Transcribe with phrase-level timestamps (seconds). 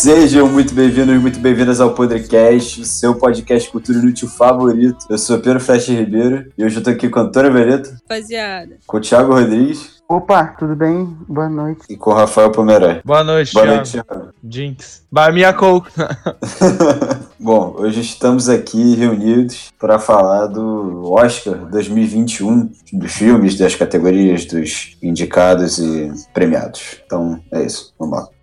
[0.00, 5.04] Sejam muito bem-vindos, muito bem-vindas ao Podcast, o seu podcast cultura inútil favorito.
[5.10, 8.78] Eu sou Pedro Flash Ribeiro e hoje eu tô aqui com o Antônio Vereto, Rapaziada.
[8.86, 11.04] com o Thiago Rodrigues Opa, tudo bem?
[11.28, 11.82] Boa noite.
[11.90, 13.02] e com o Rafael Pomeroy.
[13.04, 13.76] Boa noite, Boa Thiago.
[13.76, 14.28] noite, Thiago.
[14.42, 15.02] Jinx.
[15.12, 15.90] By minha Coke.
[17.38, 24.96] Bom, hoje estamos aqui reunidos para falar do Oscar 2021, dos filmes, das categorias, dos
[25.02, 27.02] indicados e premiados.
[27.04, 28.39] Então é isso, vamos lá.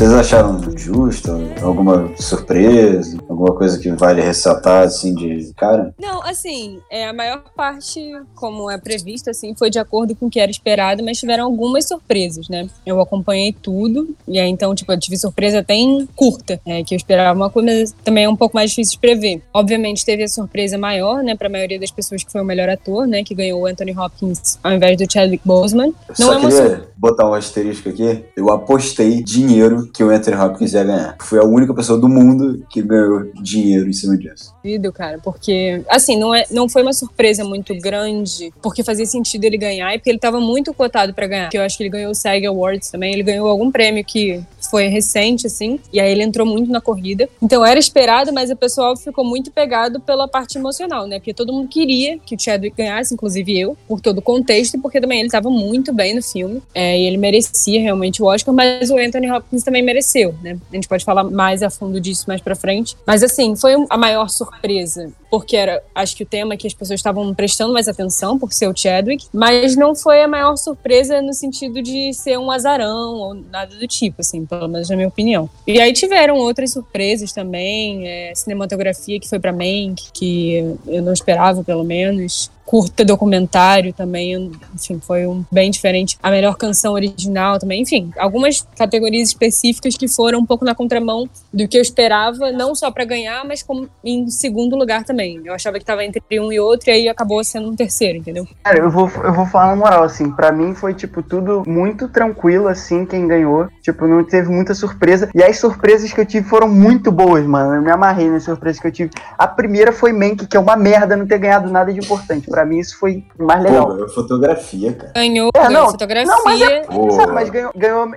[0.00, 1.30] Vocês acharam justo?
[1.62, 3.18] Alguma surpresa?
[3.28, 5.94] Alguma coisa que vale ressaltar, assim, de cara?
[6.00, 8.00] Não, assim, é, a maior parte,
[8.34, 11.86] como é previsto, assim, foi de acordo com o que era esperado, mas tiveram algumas
[11.86, 12.66] surpresas, né?
[12.86, 16.94] Eu acompanhei tudo, e aí então, tipo, eu tive surpresa até em curta, é, que
[16.94, 19.42] eu esperava uma coisa, mas também é um pouco mais difícil de prever.
[19.52, 23.06] Obviamente teve a surpresa maior, né, pra maioria das pessoas que foi o melhor ator,
[23.06, 25.88] né, que ganhou o Anthony Hopkins ao invés do Chadwick Boseman.
[26.08, 28.24] Eu Não só é uma queria botar um asterisco aqui.
[28.34, 31.16] Eu apostei dinheiro que o Anthony Hopkins ia ganhar.
[31.20, 34.54] Fui a única pessoa do mundo que ganhou dinheiro em cima disso.
[34.62, 39.44] sentido, cara, porque, assim, não, é, não foi uma surpresa muito grande, porque fazia sentido
[39.44, 41.44] ele ganhar e porque ele tava muito cotado pra ganhar.
[41.44, 44.42] Porque eu acho que ele ganhou o SAG Awards também, ele ganhou algum prêmio que
[44.70, 47.28] foi recente, assim, e aí ele entrou muito na corrida.
[47.42, 51.18] Então era esperado, mas o pessoal ficou muito pegado pela parte emocional, né?
[51.18, 55.00] Porque todo mundo queria que o Chadwick ganhasse, inclusive eu, por todo o contexto, porque
[55.00, 58.90] também ele tava muito bem no filme, é, e ele merecia realmente o Oscar, mas
[58.90, 60.58] o Anthony Hopkins também mereceu, né?
[60.70, 62.96] A gente pode falar mais a fundo disso mais pra frente.
[63.06, 66.98] Mas assim, foi a maior surpresa, porque era, acho que o tema que as pessoas
[66.98, 71.32] estavam prestando mais atenção por ser o Chadwick, mas não foi a maior surpresa no
[71.32, 75.48] sentido de ser um azarão ou nada do tipo, assim, pelo menos na minha opinião.
[75.66, 81.12] E aí tiveram outras surpresas também, é, cinematografia que foi pra Mank, que eu não
[81.12, 86.16] esperava, pelo menos curta documentário também, enfim, foi um bem diferente.
[86.22, 91.28] A melhor canção original também, enfim, algumas categorias específicas que foram um pouco na contramão
[91.52, 95.40] do que eu esperava, não só pra ganhar, mas como em segundo lugar também.
[95.44, 98.46] Eu achava que tava entre um e outro e aí acabou sendo um terceiro, entendeu?
[98.62, 102.06] Cara, eu vou, eu vou falar na moral, assim, pra mim foi, tipo, tudo muito
[102.06, 103.66] tranquilo, assim, quem ganhou.
[103.82, 105.28] Tipo, não teve muita surpresa.
[105.34, 107.74] E as surpresas que eu tive foram muito boas, mano.
[107.74, 109.10] Eu me amarrei nas surpresas que eu tive.
[109.36, 112.48] A primeira foi Mank, que é uma merda não ter ganhado nada de importante.
[112.48, 113.86] Pra mim, isso foi mais legal.
[113.86, 115.12] Pô, ganhou fotografia, cara.
[115.14, 116.30] Ganhou, É, ganhou não, fotografia.
[116.32, 116.82] não, mas é-.
[117.16, 118.08] Sabe, mas ganhou, ganhou,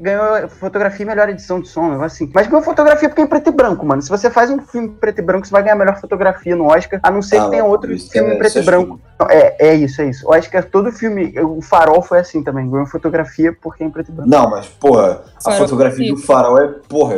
[0.00, 2.30] ganhou fotografia e melhor edição de som, assim.
[2.34, 4.02] Mas ganhou fotografia porque é em preto e branco, mano.
[4.02, 7.00] Se você faz um filme preto e branco, você vai ganhar melhor fotografia no Oscar,
[7.02, 9.00] a não ser Ah, que tenha outro filme é- em preto e é branco.
[9.28, 10.26] É, é isso, é isso.
[10.26, 13.90] Eu acho que todo filme, o Farol foi assim também, ganhou fotografia porque é em
[13.90, 14.30] preto e branco.
[14.30, 17.16] Não, mas, porra, a fotografia do farol é, porra,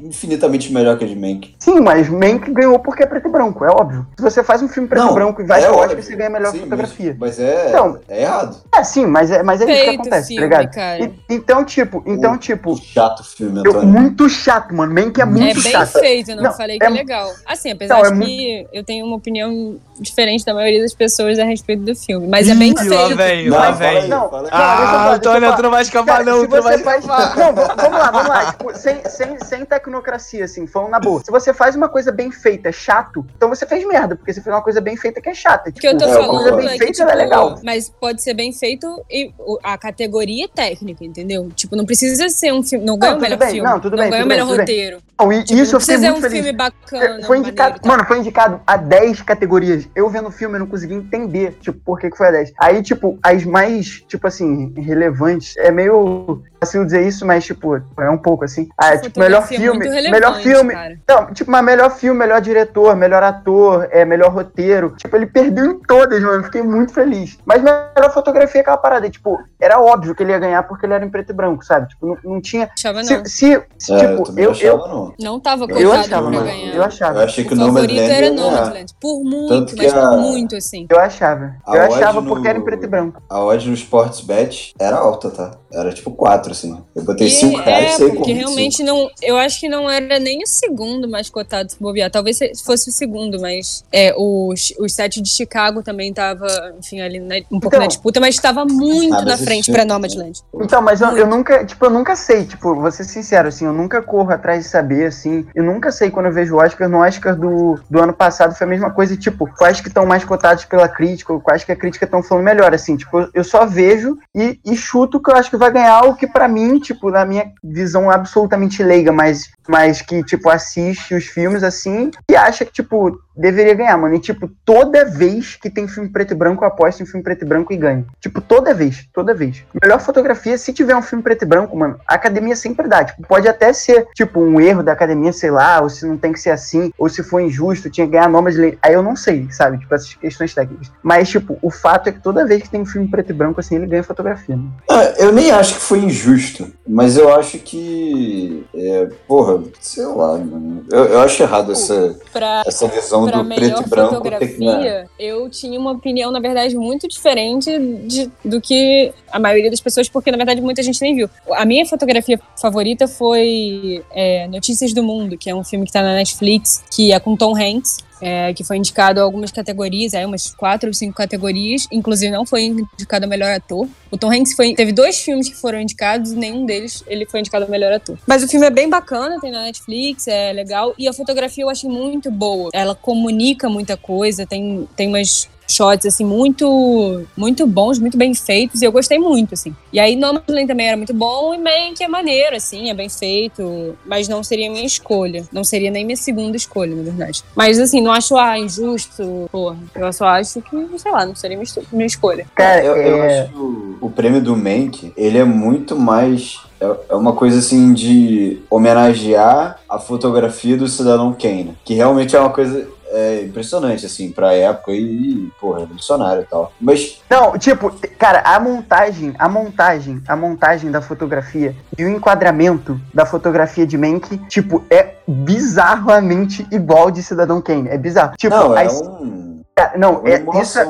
[0.00, 1.54] infinitamente melhor que a de Mank.
[1.58, 4.06] Sim, mas Mank ganhou porque é preto e branco, é óbvio.
[4.16, 6.16] Se você faz um filme preto Não, e branco e vai é pro Oscar, você
[6.22, 7.16] ganha melhor Sim, fotografia.
[7.18, 8.56] Mas, mas é, Então- é errado.
[8.74, 10.74] É, sim, mas é, mas é isso que acontece, filme, tá ligado?
[10.74, 11.04] cara.
[11.04, 13.88] E- então, tipo, então, tipo, Chato o filme, eu- Antônio.
[13.88, 14.92] muito chato, mano.
[14.94, 15.98] Mank é muito é bem chato.
[15.98, 17.30] feito, eu não, Não, falei que é é legal.
[17.46, 21.38] Assim, apesar Não, é de que eu tenho uma opinião diferente da maioria das pessoas
[21.38, 22.26] a respeito do filme.
[22.28, 23.16] Mas é bem Ih, lá feito.
[23.16, 24.08] vem, Não, lá fala aí, vem.
[24.10, 27.04] Não, falar, Ah, Antônio, tu não vai escapar Cara, não, tu não vai você faz.
[27.04, 27.36] escapar.
[27.36, 28.52] Não, vamos lá, vamos lá.
[28.52, 31.22] Tipo, sem, sem, sem tecnocracia, assim, falando na boa.
[31.24, 34.40] Se você faz uma coisa bem feita, é chato, então você fez merda, porque você
[34.40, 35.70] fez uma coisa bem feita que é chata.
[35.70, 37.24] O que eu tô É, uma falando coisa bem é que, feita tipo, ela é
[37.24, 37.58] legal.
[37.62, 41.48] mas pode ser bem feito e o- a categoria é técnica, entendeu?
[41.54, 43.96] Tipo, não precisa ser um filme, não ganha o tudo melhor bem, filme, não, tudo
[43.96, 44.56] bem, ganha o melhor bem.
[44.58, 44.98] roteiro.
[45.18, 46.44] Não, e Tipo, isso não eu fiquei precisa ser muito um feliz.
[46.44, 49.88] filme bacana, Foi indicado, maneiro mano, foi indicado a 10 categorias.
[49.94, 52.52] Eu vendo o filme, eu não consegui entender, tipo, por que, que foi a 10.
[52.58, 58.10] Aí, tipo, as mais, tipo assim, relevantes, é meio fácil dizer isso, mas, tipo, é
[58.10, 58.68] um pouco assim.
[58.78, 60.72] Ah, tipo, melhor é filme, melhor filme.
[60.72, 60.98] cara.
[61.08, 64.94] Não, tipo, mas melhor filme, melhor diretor, melhor ator, é, melhor roteiro.
[64.96, 66.44] Tipo, ele perdeu em todas, mano.
[66.44, 67.38] Fiquei muito feliz.
[67.44, 69.10] Mas melhor fotografia é aquela parada.
[69.10, 71.88] Tipo, era óbvio que ele ia ganhar porque ele era em preto e branco, sabe?
[71.88, 72.70] Tipo, não, não tinha.
[72.76, 73.24] Achava Se, não.
[73.24, 75.14] se, se, É, eu tipo, eu, achava, eu, não.
[75.20, 76.44] Não tava Eu cotado eu achava, pra mano.
[76.46, 76.74] ganhar.
[76.76, 77.18] Eu achava.
[77.18, 78.30] Eu achei que o o Nomadland favorito era.
[78.30, 78.94] Nomadland.
[79.00, 80.86] Por muito, Tanto que mas a- por muito, assim.
[80.88, 81.54] Eu achava.
[81.66, 83.22] A Eu achava no- porque era em preto e branco.
[83.28, 85.50] A odd no Sportsbet era alta, tá?
[85.72, 86.76] Era tipo quatro, assim.
[86.94, 88.38] Eu botei E cinco reais é, e saí com porque 25.
[88.54, 89.10] realmente não.
[89.22, 92.10] Eu acho que não era nem o segundo mais cotado se bobear.
[92.10, 96.46] Talvez se- fosse o segundo, mas é, o, o set de Chicago também tava,
[96.78, 99.72] enfim, ali na- um pouco Então- na disputa, mas estava muito na mas frente esse-
[99.72, 100.40] pra Nomadland.
[100.54, 103.72] Então, mas eu, eu nunca, tipo, eu nunca sei, tipo, vou ser sincero, assim, eu
[103.72, 106.98] nunca corro atrás de saber, assim, eu nunca sei quando eu vejo o Oscar, no
[106.98, 110.64] Oscar do, do ano passado foi a mesma coisa, tipo, quais que estão mais cotados
[110.64, 114.18] pela crítica, ou quais que a crítica estão falando melhor, assim, tipo, eu só vejo
[114.34, 117.24] e, e chuto que eu acho que vai ganhar o que pra mim, tipo, na
[117.24, 122.72] minha visão absolutamente leiga, mas, mas que, tipo, assiste os filmes, assim, e acha que,
[122.72, 126.68] tipo, deveria ganhar, mano, e, tipo, toda vez que tem filme preto e branco, eu
[126.68, 128.06] aposto em filme preto e branco e ganho.
[128.20, 129.64] Tipo, toda vez, toda vez.
[129.82, 133.04] Melhor fotografia, se tiver um filme preto e branco, mano, a academia sempre dá.
[133.04, 136.32] Tipo, pode até ser, tipo, um erro da academia, sei lá, ou se não tem
[136.32, 138.78] que ser assim, ou se for injusto, tinha que ganhar normas de lei.
[138.82, 139.78] Aí eu não sei, sabe?
[139.78, 140.90] Tipo, essas questões técnicas.
[141.02, 143.60] Mas, tipo, o fato é que toda vez que tem um filme preto e branco,
[143.60, 144.58] assim, ele ganha fotografia.
[144.90, 148.66] Ah, eu nem acho que foi injusto, mas eu acho que.
[148.74, 150.84] É, porra, sei lá, mano.
[150.90, 154.38] Eu, eu acho errado essa, Pra, essa visão do preto e branco ganhar.
[154.40, 157.70] fotografia, eu tinha uma opinião, na verdade, muito diferente
[158.06, 161.28] de- do que a maioria das pessoas, porque, na verdade, muita gente nem viu.
[161.52, 166.02] A minha fotografia favorita foi é, Notícias do Mundo, que é um filme que tá
[166.02, 167.98] na Netflix, que é com Tom Hanks.
[168.22, 172.46] É, que foi indicado a algumas categorias, aí umas quatro ou cinco categorias, inclusive não
[172.46, 173.88] foi indicado a melhor ator.
[174.10, 177.64] O Tom Hanks foi, teve dois filmes que foram indicados nenhum deles ele foi indicado
[177.64, 178.16] a melhor ator.
[178.26, 181.70] Mas o filme é bem bacana, tem na Netflix, é legal, e a fotografia eu
[181.70, 182.70] achei muito boa.
[182.72, 188.82] Ela comunica muita coisa, tem, tem umas shots assim muito muito bons, muito bem feitos
[188.82, 189.74] e eu gostei muito assim.
[189.92, 193.96] E aí Nomadland também era muito bom e Mank é maneiro assim, é bem feito,
[194.06, 197.44] mas não seria minha escolha, não seria nem minha segunda escolha, na verdade.
[197.54, 199.76] Mas assim, não acho ah injusto, porra.
[199.94, 202.46] Eu só acho que, sei lá, não seria minha, minha escolha.
[202.54, 203.40] Cara, eu, eu é...
[203.40, 206.60] acho que o, o prêmio do Mank, ele é muito mais.
[206.80, 212.40] É, é uma coisa assim de homenagear a fotografia do Cidadão Kane, que realmente é
[212.40, 216.72] uma coisa é, impressionante, assim, pra época e, porra, revolucionário e tal.
[216.80, 223.00] Mas, Não, tipo, cara, a montagem, a montagem, a montagem da fotografia e o enquadramento
[223.12, 227.88] da fotografia de Mank, tipo, é bizarramente igual de Cidadão Kane.
[227.88, 228.34] É bizarro.
[228.36, 229.62] Tipo, não, é a- um.
[229.96, 230.86] não, uma é, isso, é.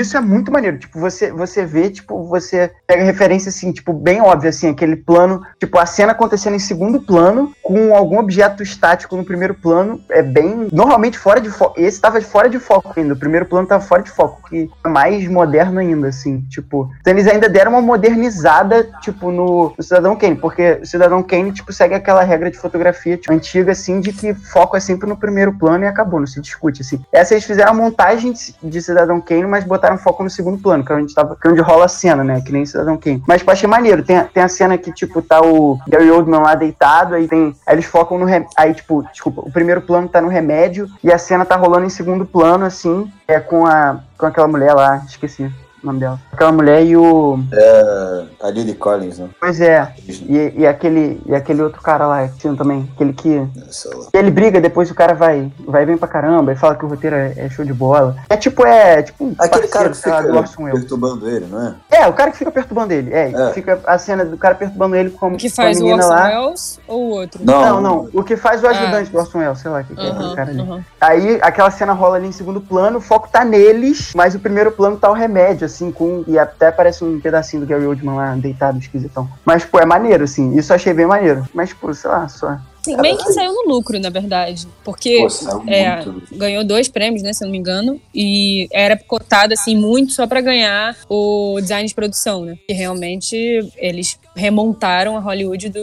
[0.00, 0.78] Isso é muito maneiro.
[0.78, 5.42] Tipo, você, você vê, tipo, você pega referência, assim, tipo, bem óbvia, assim, aquele plano,
[5.58, 10.22] tipo, a cena acontecendo em segundo plano, com algum objeto estático no primeiro plano, é
[10.22, 11.78] bem, normalmente fora de foco.
[11.80, 14.88] Esse tava fora de foco ainda, o primeiro plano tava fora de foco, que é
[14.88, 16.90] mais moderno ainda, assim, tipo.
[17.00, 21.52] Então eles ainda deram uma modernizada, tipo, no, no Cidadão Kane, porque o Cidadão Kane,
[21.52, 25.16] tipo, segue aquela regra de fotografia tipo, antiga, assim, de que foco é sempre no
[25.16, 27.00] primeiro plano e acabou, não se discute, assim.
[27.12, 28.32] Essa eles fizeram a montagem
[28.62, 31.50] de- Cidadão Kane, mas botaram foco no segundo plano, que é onde, tava, que é
[31.50, 32.40] onde rola a cena, né?
[32.40, 33.22] Que nem Cidadão Kane.
[33.26, 34.02] Mas tipo, achei maneiro.
[34.02, 37.54] Tem, tem a cena que, tipo, tá o Gary Oldman lá deitado, aí tem.
[37.66, 38.24] Aí eles focam no.
[38.24, 41.86] rem- Aí, tipo, desculpa, o primeiro plano tá no remédio e a cena tá rolando
[41.86, 44.00] em segundo plano, assim, é com a.
[44.18, 45.50] com aquela mulher lá, esqueci
[45.82, 46.18] o nome dela.
[46.32, 47.38] Aquela mulher e o.
[48.42, 49.28] A Lily Collins, né?
[49.40, 49.92] Pois é.
[50.08, 53.46] E, e aquele, e aquele outro cara lá, que tinha também, aquele que.
[53.70, 54.06] Sei lá.
[54.12, 56.88] E ele briga, depois o cara vai, vai bem pra caramba, e fala que o
[56.88, 58.16] roteiro é, é show de bola.
[58.28, 60.80] É tipo, é tipo um Aquele cara que lá, fica Welles.
[60.80, 61.74] perturbando ele, não é?
[61.90, 63.12] É, o cara que fica perturbando ele.
[63.12, 63.52] É, É.
[63.52, 66.14] fica a cena do cara perturbando ele com, Que com a faz o menina Orson
[66.14, 66.26] lá.
[66.28, 67.40] Welles ou o outro?
[67.44, 68.08] Não, não.
[68.12, 69.12] O que faz o ajudante Ah.
[69.12, 70.84] do Orson Welles, sei lá, o que, que é aquele cara ali.
[71.00, 74.70] Aí aquela cena rola ali em segundo plano, o foco tá neles, mas o primeiro
[74.72, 76.24] plano tá o remédio, assim, com.
[76.26, 79.28] E até parece um pedacinho do Gary Oldman lá, deitado, esquisitão.
[79.44, 80.56] Mas, pô, é maneiro, assim.
[80.56, 81.46] Isso eu achei bem maneiro.
[81.54, 82.58] Mas, pô, sei lá, só.
[82.86, 84.68] Sim, bem que saiu no lucro, na verdade.
[84.84, 89.52] Porque saiu é, ganhou dois prêmios, né, se eu não me engano, e era cotado
[89.52, 92.56] assim muito só pra ganhar o design de produção, né?
[92.64, 93.36] Que realmente
[93.76, 95.80] eles remontaram a Hollywood do-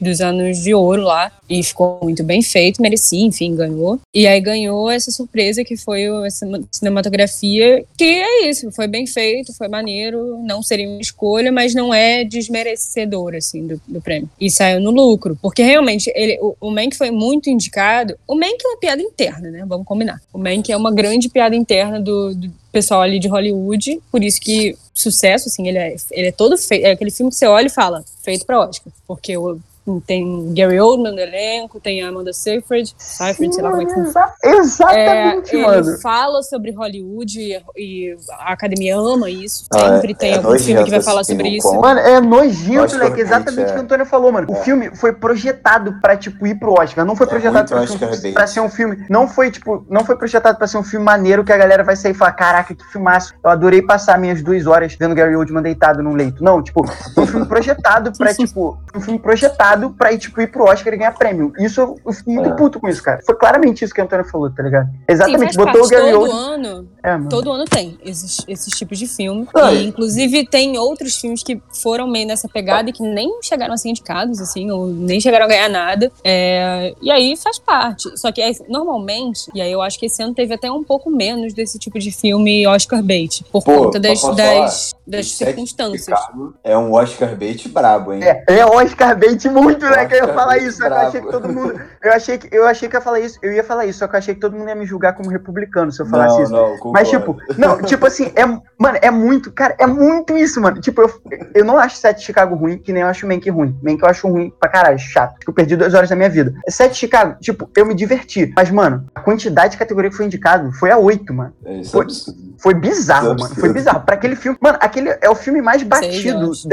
[0.00, 3.98] dos anos de ouro lá e ficou muito bem feito, merecia, enfim, ganhou.
[4.14, 9.52] E aí ganhou essa surpresa que foi essa cinematografia, que é isso, foi bem feito,
[9.54, 14.28] foi maneiro, não seria uma escolha, mas não é desmerecedor assim do, do prêmio.
[14.40, 18.14] E saiu no lucro, porque realmente ele, o, o Mank foi muito indicado.
[18.26, 19.64] O Mank é uma piada interna, né?
[19.66, 20.20] Vamos combinar.
[20.32, 24.40] O Mank é uma grande piada interna do, do pessoal ali de Hollywood, por isso
[24.40, 26.84] que sucesso, assim, ele é, ele é todo feito.
[26.84, 28.92] É aquele filme que você olha e fala, feito pra Oscar.
[29.06, 29.58] Porque o
[30.06, 34.00] tem Gary Oldman no elenco, tem a Amanda Seyfried, Seyfried, sei lá como é que
[34.00, 35.90] exa- Exatamente, É, mano.
[35.90, 39.66] ele fala sobre Hollywood e, e a academia ama isso.
[39.72, 41.68] Ah, Sempre é- tem é algum filme que vai falar sobre isso.
[41.68, 43.20] quão- Mano, é nojento, Oscar moleque.
[43.20, 44.46] Exatamente o que o Antônio falou, mano.
[44.50, 44.62] O É.
[44.64, 47.04] filme foi projetado pra, tipo, ir pro Oscar.
[47.04, 49.04] Não foi É projetado pra ser, Oscar um, pra ser um filme.
[49.08, 51.96] Não foi, tipo, não foi projetado pra ser um filme maneiro que a galera vai
[51.96, 53.34] sair e falar: caraca, que filmaço.
[53.44, 56.42] Eu adorei passar minhas duas horas vendo Gary Oldman deitado num leito.
[56.42, 60.50] Não, tipo, foi um filme projetado pra, tipo, um filme projetado pra ir, tipo, ir
[60.50, 61.52] pro Oscar e ganhar prêmio.
[61.58, 62.52] Isso eu, eu fico muito É.
[62.54, 63.20] puto com isso, cara.
[63.24, 64.86] Foi claramente isso que o Antônio falou, tá ligado?
[64.86, 65.54] Sim, Exatamente.
[65.54, 65.90] faz Botou o parte.
[65.90, 66.38] Gary Todo Oldman.
[66.66, 67.28] ano, É, mano.
[67.28, 69.46] todo ano tem esses, esses tipos de filme.
[69.54, 73.74] Ah, e, inclusive, tem outros filmes que foram meio nessa pegada e que nem chegaram
[73.74, 76.10] a ser indicados, assim, ou nem chegaram a ganhar nada.
[76.24, 78.08] É, e aí faz parte.
[78.18, 81.10] Só que aí, normalmente, e aí eu acho que esse ano teve até um pouco
[81.10, 86.18] menos desse tipo de filme Oscar bait, por Pô, conta das, das, das circunstâncias.
[86.64, 88.20] É um Oscar bait brabo, hein?
[88.22, 90.06] É, é Oscar bait muito, né?
[90.06, 90.78] Que eu ia falar isso.
[90.78, 91.80] Só que eu achei que todo mundo.
[92.02, 93.38] Eu achei que, eu achei que ia falar isso.
[93.42, 95.30] Eu ia falar isso, só que eu achei que todo mundo ia me julgar como
[95.30, 96.52] republicano se eu falasse não, isso.
[96.52, 96.92] não, concordo.
[96.92, 100.80] Mas, tipo, não, tipo assim, é, mano, é muito, cara, é muito isso, mano.
[100.80, 101.10] Tipo, eu,
[101.54, 103.78] eu não acho Sete de Chicago ruim, que nem eu acho Mank ruim.
[103.82, 105.30] Mank eu acho ruim pra caralho, chato.
[105.32, 106.52] Acho que eu perdi duas horas da minha vida.
[106.68, 108.52] Sete de Chicago, tipo, eu me diverti.
[108.56, 111.52] Mas, mano, a quantidade de categoria que foi indicado foi a oito, mano.
[111.64, 112.48] É, isso é Foi- absurdo.
[112.60, 113.50] Foi bizarro, Absurdo.
[113.50, 113.60] mano.
[113.60, 114.00] Foi bizarro.
[114.00, 114.58] Pra aquele filme.
[114.60, 116.38] Mano, aquele é o filme mais batido.
[116.38, 116.64] anos.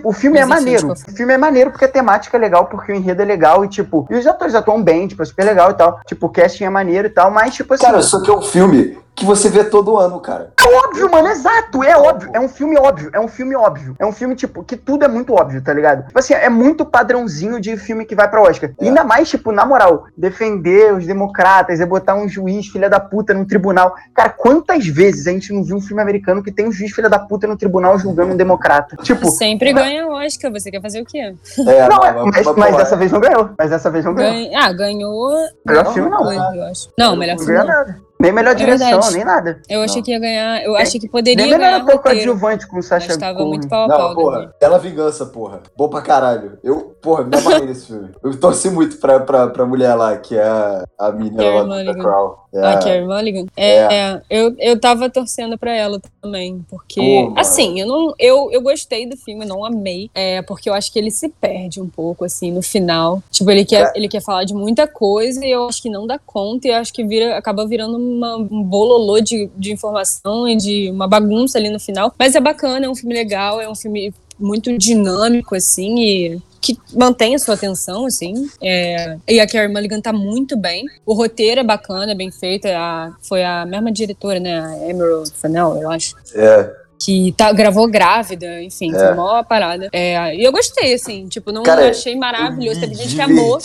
[0.00, 0.92] Tipo, o filme é maneiro.
[0.92, 3.68] O filme é maneiro porque a temática é legal, porque o enredo é legal e,
[3.68, 6.00] tipo, e os atores atuam bem, tipo, é super legal e tal.
[6.06, 7.84] Tipo, o casting é maneiro e tal, mas, tipo assim.
[7.84, 10.52] Cara, isso aqui é um filme que você vê todo ano, cara.
[10.58, 12.30] É óbvio, mano, exato, é óbvio.
[12.32, 13.94] É um filme óbvio, é um filme óbvio.
[13.98, 16.06] É um filme, tipo, que tudo é muito óbvio, tá ligado?
[16.06, 18.70] Tipo assim, é muito padrãozinho de filme que vai pra Oscar.
[18.80, 18.84] É.
[18.86, 23.34] Ainda mais, tipo, na moral, defender os democratas, é botar um juiz filha da puta
[23.34, 23.94] num tribunal.
[24.14, 27.08] Cara, quantas vezes a gente não viu um filme americano que tem um juiz filha
[27.08, 28.96] da puta no tribunal julgando um democrata?
[29.02, 31.34] Tipo, Sempre ganha Oscar, você quer fazer o quê?
[31.58, 33.50] É, não, é, mas, mas porra, dessa vez não ganhou.
[33.58, 34.32] Mas dessa vez não ganhou.
[34.32, 35.30] Ganha- ah, ganhou.
[35.66, 36.28] Melhor não, filme não.
[36.70, 36.88] acho.
[36.98, 37.86] Não, melhor Não filme ganhou não.
[37.86, 38.09] nada.
[38.20, 39.14] Nem melhor É direção, verdade.
[39.14, 39.62] nem nada.
[39.68, 40.02] Eu achei Não.
[40.02, 40.62] que ia ganhar.
[40.62, 42.18] Eu Nem- achei que poderia Nem melhor ganhar ator roteiro.
[42.36, 43.48] coadjuvante com o Mas Sacha tava Cohen.
[43.48, 44.14] muito pau a Não, pau.
[44.14, 44.50] porra, né?
[44.60, 45.60] Bela Vingança, porra.
[45.76, 46.58] Bom pra caralho.
[46.62, 48.10] Eu, porra, me amarrei nesse filme.
[48.22, 51.68] Eu torci muito pra, pra, pra mulher lá, que é a, a menina lá do
[51.68, 51.94] Mulligan.
[51.94, 52.34] The Crown.
[52.52, 53.46] É A a- Carey Mulligan?
[53.56, 54.22] É, é.
[54.28, 57.00] eu, eu tava torcendo pra ela também, porque,
[57.32, 60.92] Pô, assim, eu não, eu, eu gostei do filme, não amei, é, porque eu acho
[60.92, 63.22] que ele se perde um pouco, assim, no final.
[63.30, 63.92] Tipo, ele quer, É.
[63.94, 66.76] ele quer falar de muita coisa e eu acho que não dá conta e eu
[66.76, 71.58] acho que vira, acaba virando uma- um bololô de, de informação e de uma bagunça
[71.58, 72.12] ali no final.
[72.18, 76.76] Mas é bacana, é um filme legal, é um filme muito dinâmico, assim, e que
[76.94, 78.48] mantém a sua atenção, assim.
[78.62, 80.84] É, e a Carey Mulligan tá muito bem.
[81.06, 82.66] O roteiro é bacana, é bem feito.
[82.66, 84.60] é a- foi a mesma diretora, né?
[84.60, 86.14] A Emerald Fennell, eu acho.
[86.34, 88.98] É, Que tá, gravou grávida, enfim, É.
[88.98, 89.88] foi uma parada.
[89.90, 92.78] É, e eu gostei, assim, tipo, não Cara, achei maravilhoso.
[92.78, 93.56] Teve gente que amou.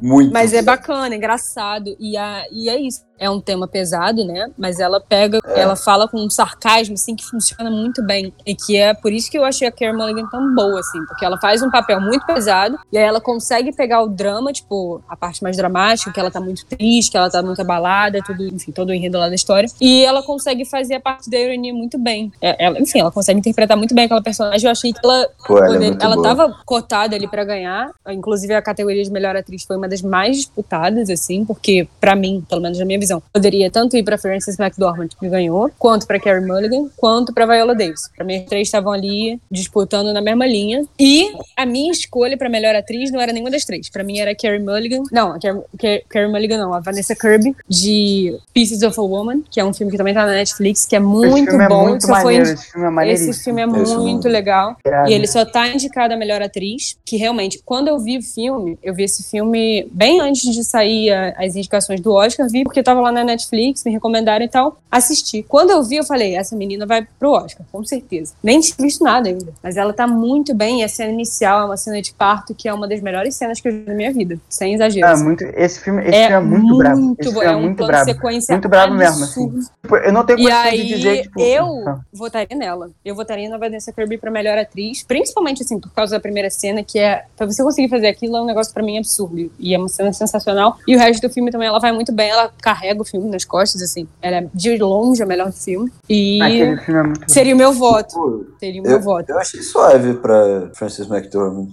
[0.00, 0.32] Muito.
[0.32, 1.96] Mas é bacana, é engraçado.
[1.98, 3.00] E, a, e é isso.
[3.18, 4.50] É um tema pesado, né?
[4.58, 5.60] Mas ela pega, É.
[5.60, 8.32] ela fala com um sarcasmo, assim, que funciona muito bem.
[8.44, 10.98] E que é por isso que eu achei a Carey Mulligan tão boa, assim.
[11.06, 15.00] Porque ela faz um papel muito pesado e aí ela consegue pegar o drama, tipo,
[15.08, 18.44] a parte mais dramática, que ela tá muito triste, que ela tá muito abalada, tudo,
[18.48, 19.68] enfim, todo o enredo lá da história.
[19.80, 22.32] E ela consegue fazer a parte da ironia muito bem.
[22.42, 24.66] É, ela- enfim, ela consegue interpretar muito bem aquela personagem.
[24.66, 26.26] Eu achei que ela Pô, ela é Poder- ela boa.
[26.28, 27.90] tava cotada ali pra ganhar.
[28.08, 32.44] Inclusive, a categoria de melhor atriz foi uma das mais disputadas, assim, porque, pra mim,
[32.48, 36.18] pelo menos na minha visão, poderia tanto ir pra Frances McDormand, que ganhou, quanto pra
[36.18, 38.08] Carey Mulligan, quanto pra Viola Davis.
[38.16, 40.84] Pra mim, as três estavam ali disputando na mesma linha.
[40.98, 43.88] E a minha escolha pra melhor atriz não era nenhuma das três.
[43.88, 45.02] Pra mim, era a Carey Mulligan.
[45.12, 49.42] Não, a Carey, Carey- Carey Mulligan não, a Vanessa Kirby, de Pieces of a Woman,
[49.50, 51.88] que é um filme que também tá na Netflix, que é Esse muito é bom.
[51.88, 54.76] muito que só foi maneiro, esse filme é esse filme é muito legal.
[54.86, 55.10] Irado.
[55.10, 58.78] E ele só tá indicado a melhor atriz, que realmente, quando eu vi o filme,
[58.82, 62.82] eu vi esse filme bem antes de sair a- as indicações do Oscar, vi porque
[62.82, 65.42] tava lá na Netflix, me recomendaram e tal, assisti.
[65.42, 68.34] Quando eu vi, eu falei, essa menina vai pro Oscar, com certeza.
[68.42, 71.64] Nem tinha visto nada ainda, mas ela tá muito bem, e a cena inicial é
[71.64, 74.12] uma cena de parto que é uma das melhores cenas que eu vi na minha
[74.12, 75.06] vida, sem exagero.
[75.06, 75.24] Ah, assim.
[75.24, 77.16] muito, esse filme, esse filme é muito, brabo.
[77.18, 78.04] Esse bom, filme é, um muito brabo.
[78.04, 79.60] sequência Muito brabo mesmo, absurdo.
[79.82, 81.40] Tipo, eu não tenho condição aí, de dizer, tipo...
[81.40, 82.90] eu ah, votaria nela.
[83.04, 86.82] Eu votaria na Vanessa Kirby pra melhor atriz, principalmente, assim, por causa da primeira cena,
[86.82, 89.50] que é, pra você conseguir fazer aquilo, é um negócio pra mim absurdo.
[89.58, 90.78] E é uma cena sensacional.
[90.86, 93.44] E o resto do filme também, ela vai muito bem, ela carrega o filme nas
[93.44, 94.06] costas, assim.
[94.20, 95.90] Ela é de longe a melhor do filme.
[96.08, 98.14] E Aquele filme é muito seria o meu voto.
[98.14, 99.30] Pô, Seria o meu eu, voto.
[99.30, 101.68] eu achei suave pra Frances McDormand.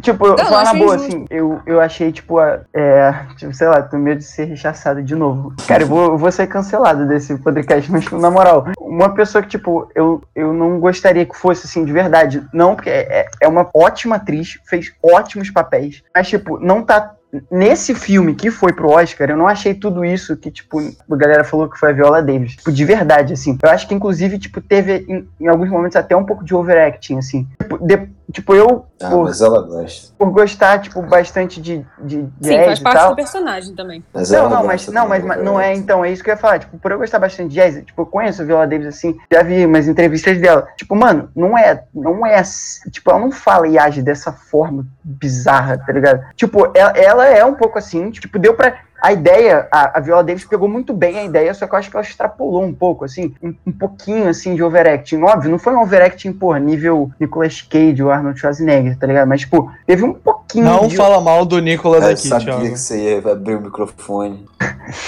[0.00, 1.08] Tipo, eu Não, falar na boa, justo.
[1.14, 5.02] assim, eu, eu achei, tipo, a- é, tipo, sei lá, tô medo de ser rechaçado
[5.02, 5.52] de novo.
[5.66, 9.48] Cara, eu vou, eu vou ser cancelado desse podcast, mas, na moral, uma pessoa que,
[9.48, 12.46] tipo, eu, eu não gostaria que fosse assim, de verdade.
[12.52, 16.02] Não, porque é, é uma ótima atriz, fez ótimos papéis.
[16.14, 17.14] Mas, tipo, não tá
[17.50, 21.44] nesse filme que foi pro Oscar, eu não achei tudo isso que, tipo, a galera
[21.44, 22.56] falou que foi a Viola Davis.
[22.56, 23.58] Tipo, de verdade, assim.
[23.62, 27.18] Eu acho que, inclusive, tipo, teve, em, em alguns momentos, até um pouco de overacting,
[27.18, 27.46] assim.
[27.60, 28.86] Tipo, de, tipo eu...
[29.00, 30.12] Ah, por, mas ela gosta.
[30.18, 33.10] por gostar, tipo, bastante de, de Sim, jazz faz e parte tal...
[33.10, 34.04] do personagem também.
[34.12, 35.80] Mas Não, ela não, mas, não, mas, mas não é, overacting.
[35.82, 36.58] então, é isso que eu ia falar.
[36.60, 39.42] Tipo, por eu gostar bastante de jazz, tipo, eu conheço a Viola Davis, assim, já
[39.42, 40.66] vi umas entrevistas dela.
[40.76, 44.86] Tipo, mano, não é, não é, assim, tipo, ela não fala e age dessa forma
[45.04, 46.24] bizarra, tá ligado?
[46.34, 48.86] Tipo, ela, ela é um pouco assim, tipo, deu pra...
[49.00, 51.88] A ideia, a, a Viola Davis pegou muito bem a ideia, só que eu acho
[51.88, 55.22] que ela extrapolou um pouco, assim, um, um pouquinho, assim, de overacting.
[55.22, 59.28] Óbvio, não foi um overacting, porra, nível Nicolas Cage ou Arnold Schwarzenegger, tá ligado?
[59.28, 60.96] Mas, tipo, teve um pouquinho Não de...
[60.96, 62.62] fala mal do Nicolas Eu aqui, sabia Thiago.
[62.62, 64.44] que você ia abrir o microfone.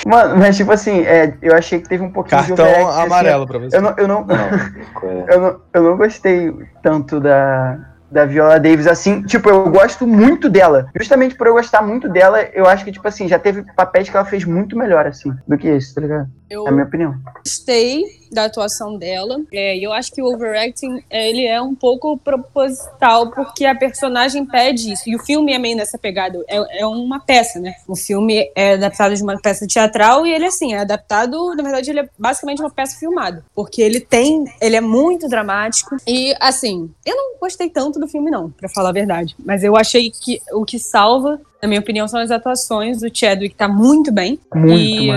[0.07, 2.91] Mano, mas, tipo assim, é, eu achei que teve um pouquinho de Cartão overacting.
[2.93, 3.77] assim, amarelo pra você.
[3.77, 4.37] eu não, eu não, Não,
[5.11, 5.35] é?
[5.35, 7.77] eu não, eu não gostei tanto da,
[8.11, 9.23] da Viola Davis assim.
[9.23, 10.89] Tipo, eu gosto muito dela.
[10.97, 14.17] Justamente por eu gostar muito dela, eu acho que, tipo assim, já teve papéis que
[14.17, 16.29] ela fez muito melhor, assim, do que esse, tá ligado?
[16.49, 17.15] Eu É a minha opinião.
[17.45, 19.41] gostei da atuação dela.
[19.53, 24.47] É, eu acho que o overacting é, ele é um pouco proposital, porque a personagem
[24.47, 25.09] pede isso.
[25.09, 26.43] E o filme é meio nessa pegada.
[26.49, 27.75] É, é uma peça, né?
[27.87, 31.55] O filme é adaptado de uma peça teatral e ele, assim, é adaptado.
[31.55, 33.45] Na verdade, ele é basicamente uma peça filmada.
[33.55, 34.45] Porque ele tem.
[34.61, 35.97] Ele é muito dramático.
[36.07, 39.35] E, assim, eu não gostei tanto do filme, não, pra falar a verdade.
[39.45, 41.41] Mas eu achei que o que salva.
[41.63, 43.03] Na minha opinião, são as atuações.
[43.03, 44.39] O Chadwick tá muito bem.
[44.55, 45.11] Muito, e,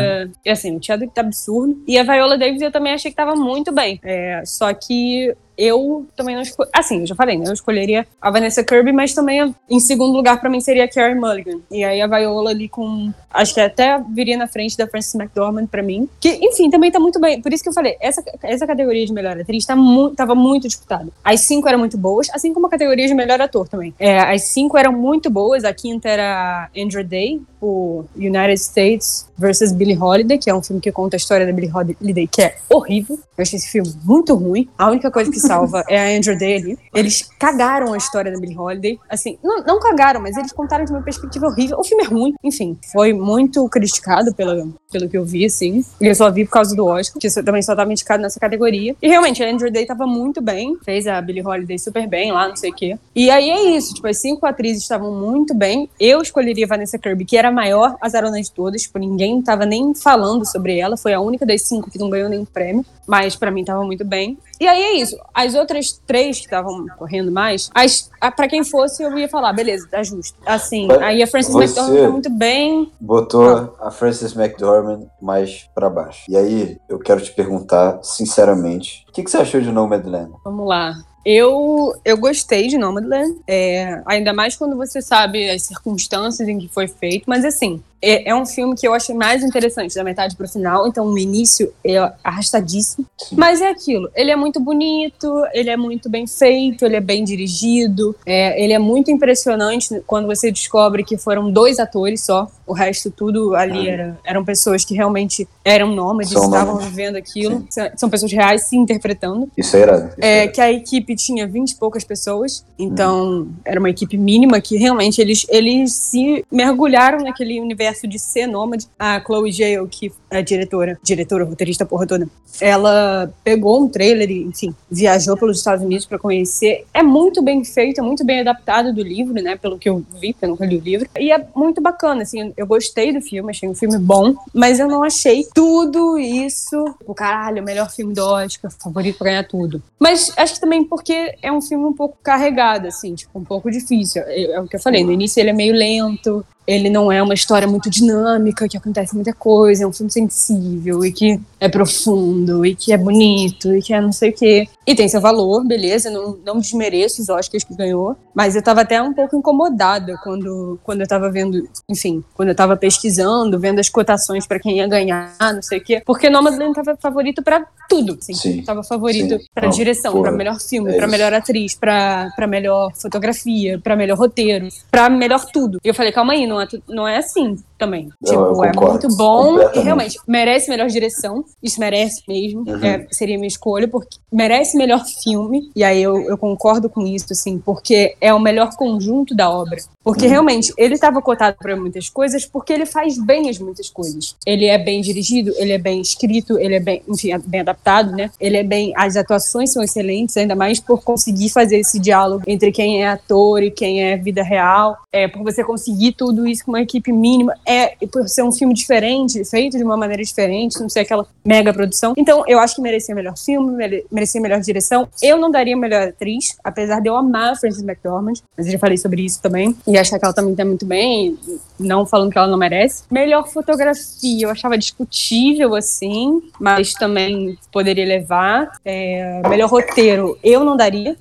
[0.45, 1.81] e, assim, o Chadwick tá absurdo.
[1.87, 3.99] E a Viola Davis eu também achei que tava muito bem.
[4.03, 6.69] É, só que eu também não escolhi.
[6.73, 7.47] Assim, já falei, né?
[7.47, 11.15] Eu escolheria a Vanessa Kirby, mas também em segundo lugar pra mim seria a Carey
[11.15, 11.59] Mulligan.
[11.71, 13.11] E aí a Viola ali com.
[13.31, 16.07] Acho que até viria na frente da Frances McDormand pra mim.
[16.19, 17.41] Que, enfim, também tá muito bem.
[17.41, 20.67] Por isso que eu falei, essa, essa categoria de melhor atriz tá mu tava muito
[20.67, 21.09] disputada.
[21.23, 23.93] As cinco eram muito boas, assim como a categoria de melhor ator também.
[23.99, 25.63] É, as cinco eram muito boas.
[25.63, 30.81] A quinta era Andrew Day, o United States versus Billie Holiday, que é um filme
[30.81, 33.19] que conta a história da Billie Holiday, que é horrível.
[33.37, 34.69] Eu achei esse filme muito ruim.
[34.77, 36.79] A única coisa que salva é a Andrew Day ali.
[36.93, 38.99] Eles cagaram a história da Billie Holiday.
[39.09, 41.77] Assim, não, não cagaram, mas eles contaram de uma perspectiva horrível.
[41.79, 42.77] O filme é ruim, enfim.
[42.91, 45.83] Foi muito criticado pela, pelo que eu vi, assim.
[45.99, 48.95] E eu só vi por causa do Oscar, que também só tava indicado nessa categoria.
[49.01, 50.77] E realmente, a Andrew Day tava muito bem.
[50.83, 52.97] Fez a Billie Holiday super bem lá, não sei o quê.
[53.15, 53.93] E aí é isso.
[53.93, 55.89] Tipo, as cinco atrizes estavam muito bem.
[55.99, 58.83] Eu escolheria Vanessa Kirby, que era a maior azarona de todas.
[58.83, 60.97] Tipo, ninguém tava nem falando sobre ela.
[60.97, 62.85] Foi a única das cinco que não ganhou nenhum prêmio.
[63.07, 64.37] Mas pra mim tava muito bem.
[64.63, 65.17] E aí é isso.
[65.33, 69.51] As outras três que estavam correndo mais, as, a, pra quem fosse, eu ia falar,
[69.51, 70.37] beleza, tá justo.
[70.45, 72.89] Assim, Mas aí a Frances McDormand tá muito bem.
[72.97, 76.23] Botou a Frances McDormand mais pra baixo.
[76.29, 80.31] E aí, eu quero te perguntar, sinceramente, o que, que você achou de Nomadland?
[80.45, 80.95] Vamos lá.
[81.25, 86.69] Eu, eu gostei de Nomadland, é, ainda mais quando você sabe as circunstâncias em que
[86.69, 90.35] foi feito, mas assim, é, é um filme que eu achei mais interessante da metade
[90.35, 93.35] pro final, então o início é arrastadíssimo, Sim.
[93.37, 97.23] mas é aquilo, ele é muito bonito, ele é muito bem feito, ele é bem
[97.23, 102.73] dirigido, é, ele é muito impressionante quando você descobre que foram dois atores só, o
[102.73, 103.91] resto tudo ali Ah.
[103.93, 106.89] era, eram pessoas que realmente eram nômades, São estavam nômades.
[106.89, 109.49] vivendo aquilo, são, são pessoas reais se interpretando.
[109.57, 110.07] Isso irado.
[110.07, 110.51] Isso É, irado.
[110.53, 115.21] que a equipe tinha 20 e poucas pessoas, então era uma equipe mínima que realmente
[115.21, 118.87] eles, eles se mergulharam naquele universo de ser nômade.
[118.97, 122.27] A Chloe Gale, que é a diretora, diretora, roteirista, porra toda,
[122.59, 126.85] ela pegou um trailer e, enfim, viajou pelos Estados Unidos para conhecer.
[126.93, 130.33] É muito bem feito, é muito bem adaptado do livro, né, pelo que eu vi,
[130.33, 131.09] porque eu nunca li o livro.
[131.19, 134.87] E é muito bacana, assim, eu gostei do filme, achei um filme bom, mas eu
[134.87, 139.81] não achei tudo isso, o caralho, o melhor filme do Oscar, favorito pra ganhar tudo.
[139.99, 143.69] Mas acho que também porque é um filme um pouco carregado, assim, tipo, um pouco
[143.69, 144.21] difícil.
[144.25, 147.21] É, é o que eu falei, no início ele é meio lento, ele não é
[147.21, 151.67] uma história muito dinâmica, que acontece muita coisa, é um filme sensível e que é
[151.67, 154.67] profundo e que é bonito e que é não sei o quê.
[154.85, 158.81] E tem seu valor, beleza, não, não desmereço os Oscars que ganhou, mas eu tava
[158.81, 163.79] até um pouco incomodada quando, quando eu tava vendo, enfim, quando eu tava pesquisando, vendo
[163.79, 167.65] as cotações pra quem ia ganhar, não sei o quê, porque Nomadland tava favorito pra
[167.87, 168.33] tudo, assim.
[168.33, 168.63] Sim.
[168.63, 171.11] Tava favorito Não, direção, porra, pra melhor filme, é pra isso.
[171.11, 175.79] melhor atriz, pra, pra melhor fotografia, pra melhor roteiro, pra melhor tudo.
[175.83, 177.55] E eu falei, calma aí, não é, não é assim.
[177.77, 178.07] também.
[178.25, 181.43] Eu- tipo, é muito bom e realmente merece melhor direção.
[181.61, 182.61] Isso merece mesmo.
[182.65, 182.81] Uhum.
[182.81, 185.69] É, seria minha escolha, porque merece melhor filme.
[185.75, 189.77] E aí eu, eu concordo com isso, assim, porque é o melhor conjunto da obra.
[190.03, 190.31] Porque Uhum.
[190.31, 194.35] realmente ele estava cotado para muitas coisas porque ele faz bem as muitas coisas.
[194.45, 198.11] Ele é bem dirigido, ele é bem escrito, ele é bem, enfim, é bem adaptado,
[198.11, 198.29] né?
[198.39, 198.91] Ele é bem.
[198.97, 203.63] As atuações são excelentes, ainda mais por conseguir fazer esse diálogo entre quem é ator
[203.63, 204.97] e quem é vida real.
[205.11, 207.53] É, por você conseguir tudo isso com uma equipe mínima.
[207.65, 211.73] É, por ser um filme diferente, feito de uma maneira diferente, não ser aquela mega
[211.73, 212.13] produção.
[212.17, 215.07] Então, eu acho que merecia melhor filme, mere- merecia melhor direção.
[215.21, 218.79] Eu não daria melhor atriz, apesar de eu amar a Frances McDormand, mas eu já
[218.79, 219.75] falei sobre isso também.
[219.87, 221.37] E achar que ela também tá muito bem,
[221.79, 223.03] não falando que ela não merece.
[223.11, 228.71] Melhor fotografia, eu achava discutível, assim, mas também poderia levar.
[228.85, 231.15] É, melhor roteiro, eu não daria.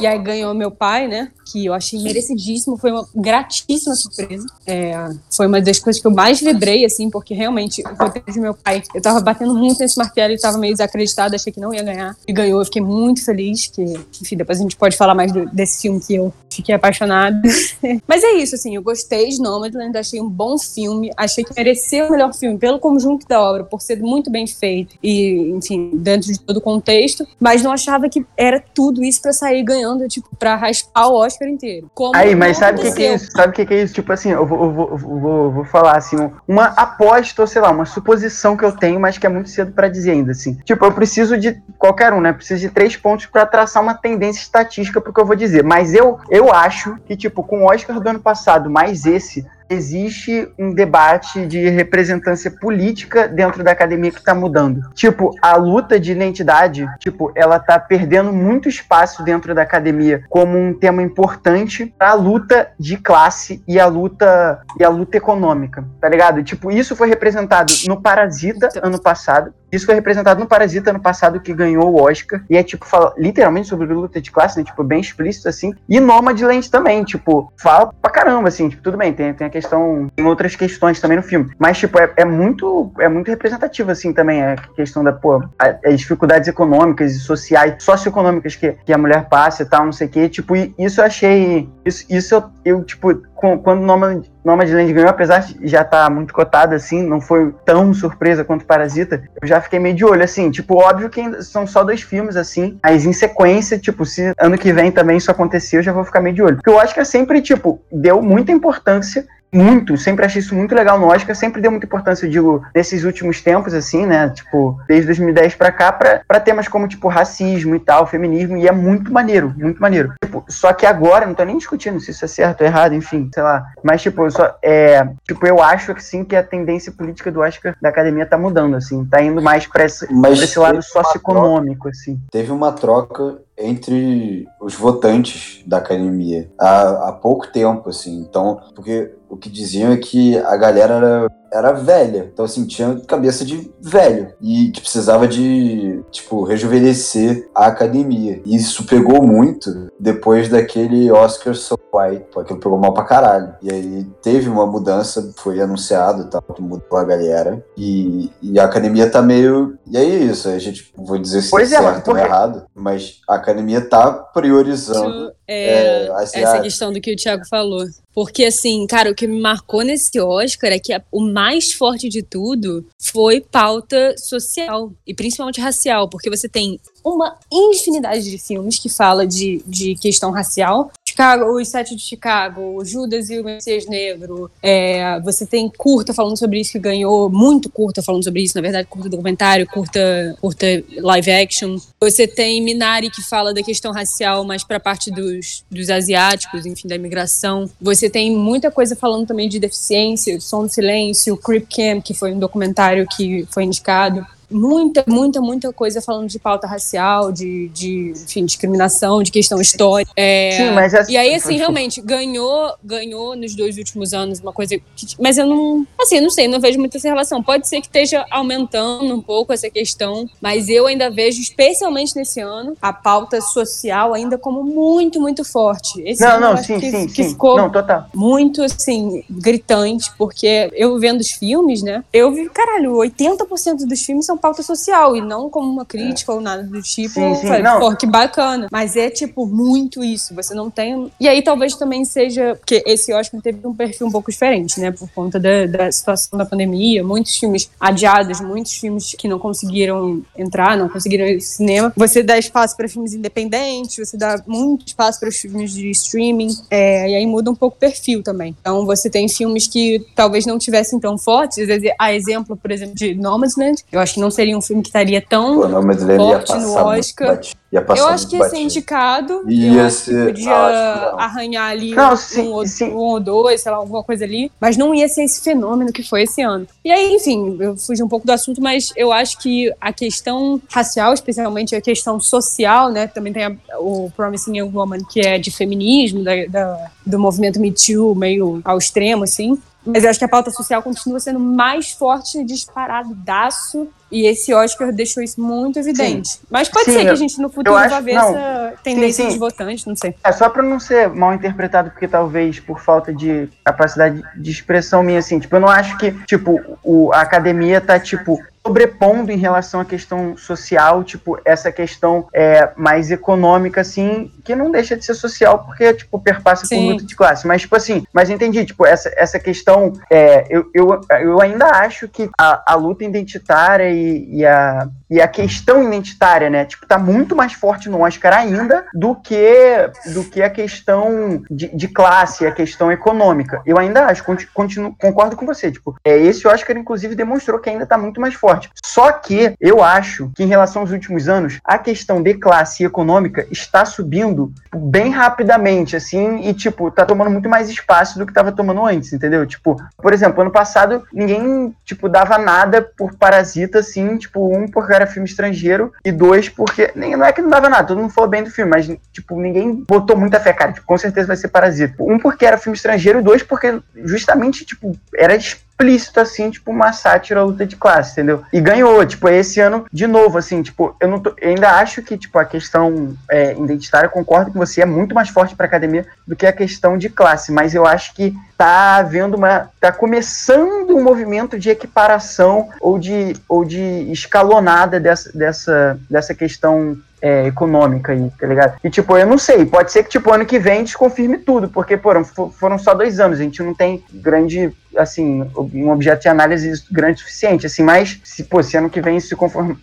[0.00, 1.30] E aí ganhou meu pai, né?
[1.54, 4.46] Eu achei merecidíssimo, foi uma gratíssima surpresa.
[4.66, 4.92] É,
[5.34, 8.54] foi uma das coisas que eu mais vibrei, assim, porque realmente o roteiro de meu
[8.54, 11.82] pai, eu tava batendo muito nesse martelo e tava meio desacreditada, achei que não ia
[11.82, 12.16] ganhar.
[12.26, 13.82] E ganhou, eu fiquei muito feliz, que,
[14.20, 17.40] enfim, depois a gente pode falar mais do- desse filme que eu fiquei apaixonada.
[18.06, 22.06] Mas é isso, assim, eu gostei de Nomadland, achei um bom filme, achei que mereceu
[22.06, 26.32] o melhor filme pelo conjunto da obra, por ser muito bem feito e, enfim, dentro
[26.32, 30.28] de todo o contexto, mas não achava que era tudo isso pra sair ganhando, tipo,
[30.38, 31.90] pra raspar o Oscar inteiro.
[31.94, 33.28] Como Aí, mas sabe o que, que é isso?
[33.32, 33.94] Sabe o que, que é isso?
[33.94, 37.42] Tipo assim, eu vou, eu vou, eu vou, eu vou falar assim, um- uma aposta,
[37.42, 40.12] ou sei lá, uma suposição que eu tenho, mas que é muito cedo pra dizer
[40.12, 40.54] ainda, assim.
[40.64, 42.32] Tipo, eu preciso de qualquer um, né?
[42.32, 45.62] Preciso de três pontos pra traçar uma tendência estatística pro que eu vou dizer.
[45.64, 50.48] Mas eu, eu acho que, tipo, com o Oscar do ano passado, mais esse, existe
[50.58, 54.82] um debate de representância política dentro da academia que tá mudando.
[54.94, 60.58] Tipo, a luta de identidade, tipo, ela tá perdendo muito espaço dentro da academia como
[60.58, 66.08] um tema importante pra luta de classe e a luta e a luta econômica, tá
[66.08, 66.42] ligado?
[66.42, 69.52] Tipo, isso foi representado no Parasita ano passado.
[69.72, 72.44] Isso foi representado no Parasita ano passado, que ganhou o Oscar.
[72.50, 74.64] E é, tipo, fala literalmente sobre luta de classe, né?
[74.64, 75.74] Tipo, bem explícito, assim.
[75.88, 78.68] E Nomadland também, tipo, fala pra caramba, assim.
[78.68, 80.08] Tipo, tudo bem, tem, tem a questão...
[80.14, 81.50] Tem outras questões também no filme.
[81.58, 84.42] Mas, tipo, é, é muito é muito representativo, assim, também.
[84.42, 89.62] A questão da, pô, as dificuldades econômicas e sociais, socioeconômicas que, que a mulher passa
[89.62, 90.28] e tal, não sei o quê.
[90.28, 91.68] Tipo, isso eu achei...
[91.84, 96.34] Isso, isso eu, eu tipo, com- quando Nomad, Nomadland ganhou, apesar de já estar muito
[96.34, 100.50] cotado, assim, não foi tão surpresa quanto Parasita, eu já fiquei meio de olho, assim,
[100.50, 104.72] tipo, óbvio que são só dois filmes, assim, mas em sequência, tipo, se ano que
[104.72, 106.56] vem também isso acontecer, eu já vou ficar meio de olho.
[106.56, 111.08] Porque o Oscar sempre, tipo, deu muita importância muito, sempre achei isso muito legal no
[111.08, 115.54] Oscar, sempre deu muita importância, eu digo, nesses últimos tempos, assim, né, tipo, desde 2010
[115.56, 119.52] pra cá, pra, pra temas como, tipo, racismo e tal, feminismo, e é muito maneiro,
[119.56, 120.14] muito maneiro.
[120.24, 123.30] Tipo, só que agora, não tô nem discutindo se isso é certo ou errado, enfim,
[123.32, 126.90] sei lá, mas, tipo, eu só, é, tipo, eu acho que sim, que a tendência
[126.90, 130.58] política do Oscar da academia tá mudando, assim, tá indo mais pra esse, pra esse
[130.58, 132.18] lado socioeconômico, assim.
[132.30, 138.20] teve uma troca entre os votantes da academia há, há pouco tempo, assim.
[138.20, 142.30] Então, porque o que diziam é que a galera era, era velha.
[142.32, 144.32] Então, assim, tinha cabeça de velho.
[144.40, 148.40] E que precisava de, tipo, rejuvenescer a academia.
[148.44, 152.26] E isso pegou muito depois daquele Oscar So White.
[152.32, 153.54] Pô, aquilo pegou mal pra caralho.
[153.62, 157.64] E aí teve uma mudança, foi anunciado e tal, que mudou a galera.
[157.76, 159.78] E, e a academia tá meio.
[159.86, 163.20] E aí é isso, a gente, vou dizer se Pois é certo ou errado, mas
[163.28, 165.08] a academia tá priorizando.
[165.08, 167.86] Isso, é, É, essa questão do que o Thiago falou.
[168.14, 172.08] Porque, assim, cara, o que me marcou nesse Oscar é que a- o mais forte
[172.10, 178.78] de tudo foi pauta social e principalmente racial, porque você tem uma infinidade de filmes
[178.78, 180.90] que fala de, de questão racial.
[181.12, 184.50] Chicago, os Sete de Chicago, Judas e o Messias Negro.
[184.62, 188.62] É, você tem curta falando sobre isso que ganhou, muito curta falando sobre isso, na
[188.62, 191.76] verdade, curta documentário, curta, curta live action.
[192.00, 196.64] Você tem Minari que fala da questão racial, mas para a parte dos, dos asiáticos,
[196.64, 197.70] enfim, da imigração.
[197.80, 202.32] Você tem muita coisa falando também de deficiência, Som do Silêncio, Creep Camp, que foi
[202.32, 204.26] um documentário que foi indicado.
[204.52, 210.12] Muita, muita, muita coisa falando de pauta racial, de, de enfim, discriminação, de questão histórica.
[210.16, 214.52] É, Sim, mas essa- e aí, assim, realmente, ganhou, ganhou nos dois últimos anos uma
[214.52, 215.06] coisa que.
[215.20, 215.86] Mas eu não.
[216.00, 217.42] Assim, eu não sei, não vejo muito essa relação.
[217.42, 222.40] Pode ser que esteja aumentando um pouco essa questão, mas eu ainda vejo, especialmente nesse
[222.40, 226.00] ano, a pauta social ainda como muito, muito forte.
[226.04, 227.30] Esse Não, não, sim, que, sim, que sim.
[227.30, 228.06] ficou Não, total.
[228.14, 232.04] muito, assim, gritante, porque eu vendo os filmes, né?
[232.12, 236.40] Eu vi, caralho, 80% dos filmes são pauta social e não como uma crítica ou
[236.40, 237.14] nada do tipo.
[237.14, 237.48] Sim, sim.
[237.78, 238.66] Pô, que bacana.
[238.72, 240.34] Mas é, tipo, muito isso.
[240.34, 241.10] Você não tem.
[241.20, 242.56] E aí talvez também seja.
[242.56, 244.90] Porque esse Oscar teve um perfil um pouco diferente, né?
[244.90, 247.04] Por conta da, da situação da pandemia.
[247.04, 251.92] Muitos filmes adiados, muitos filmes que não conseguiram entrar, não conseguiram ir ao cinema.
[251.96, 256.50] Você dá espaço para filmes independentes, você dá muito espaço para os filmes de streaming.
[256.68, 258.56] é, e aí muda um pouco o perfil também.
[258.60, 261.58] Então você tem filmes que talvez não tivessem tão fortes.
[261.98, 263.84] A exemplo, por exemplo, de Nomadland.
[263.92, 266.18] Eu acho que não seria um filme que estaria tão Pô, não, mas ele ia
[266.18, 267.28] forte passar no Oscar.
[267.28, 269.44] bati- ia passar eu acho que ia ser indicado.
[269.48, 272.84] Ia eu acho que ser- podia ah, arranhar ali Não, um, sim, ou, sim.
[272.90, 274.50] um ou dois, sei lá, alguma coisa ali.
[274.60, 276.66] Mas não ia ser esse fenômeno que foi esse ano.
[276.84, 280.60] E aí, enfim, eu fugi um pouco do assunto, mas eu acho que a questão
[280.70, 283.06] racial, especialmente a questão social, né?
[283.06, 287.60] Também tem a- o Promising Young Woman, que é de feminismo, da, da- do movimento
[287.60, 289.58] Me Too, meio ao extremo, assim.
[289.84, 293.88] Mas eu acho que a pauta social continua sendo mais forte e disparadaço.
[294.10, 296.38] E esse Oscar deixou isso muito evidente.
[296.50, 298.28] Mas pode Sim, ser que a gente no futuro acho- vá ver não.
[298.28, 299.30] essa tendência sim.
[299.30, 300.14] dos votantes, não sei.
[300.22, 305.02] É só pra não ser mal interpretado, porque talvez por falta de capacidade de expressão
[305.02, 309.36] minha, assim, tipo, eu não acho que, tipo, o, a academia tá, tipo, sobrepondo em
[309.36, 315.04] relação à questão social, tipo, essa questão é, mais econômica, assim, que não deixa de
[315.04, 316.76] ser social, porque, tipo, perpassa Sim.
[316.76, 317.46] por luta de classe.
[317.46, 322.08] Mas, tipo assim, mas entendi, tipo, essa, essa questão, é, eu, eu, eu ainda acho
[322.08, 326.98] que a, a luta identitária e, e a, e a questão identitária, né, tipo, tá
[326.98, 332.46] muito mais forte no Oscar ainda do que, do que a questão de, de classe,
[332.46, 333.60] a questão econômica.
[333.66, 337.68] Eu ainda acho, conti- continuo, concordo com você, tipo, é, esse Oscar, inclusive, demonstrou que
[337.68, 338.70] ainda tá muito mais forte.
[338.82, 343.46] Só que eu acho que em relação aos últimos anos, a questão de classe econômica
[343.50, 348.50] está subindo bem rapidamente, assim, e, tipo, tá tomando muito mais espaço do que tava
[348.50, 349.46] tomando antes, entendeu?
[349.46, 355.01] Tipo, por exemplo, ano passado, ninguém, tipo, dava nada por Parasita, assim, tipo, um, porque
[355.02, 358.12] era filme estrangeiro, e dois, porque, nem, não é que não dava nada, todo mundo
[358.12, 361.36] falou bem do filme, mas, tipo, ninguém botou muita fé, cara, tipo, com certeza vai
[361.36, 361.94] ser Parasita.
[362.00, 365.36] Um, porque era filme estrangeiro, e dois, porque justamente, tipo, era
[365.82, 368.42] explícito, assim, tipo, uma sátira à luta de classe, entendeu?
[368.52, 372.02] E ganhou, tipo, esse ano, de novo, assim, tipo, eu não tô, eu ainda acho
[372.02, 376.06] que, tipo, a questão é, identitária, concordo com você, é muito mais forte pra academia
[376.26, 380.96] do que a questão de classe, mas eu acho que tá havendo uma, tá começando
[380.96, 388.12] um movimento de equiparação ou de, ou de escalonada dessa, dessa, dessa questão é, econômica
[388.12, 388.76] aí, tá ligado?
[388.82, 391.96] E, tipo, eu não sei, pode ser que, tipo, ano que vem desconfirme tudo, porque,
[391.96, 396.84] foram, foram só dois anos, a gente não tem grande, assim, um objeto de análise
[396.90, 399.36] grande o suficiente, assim, mas, se, pô, se ano que vem se,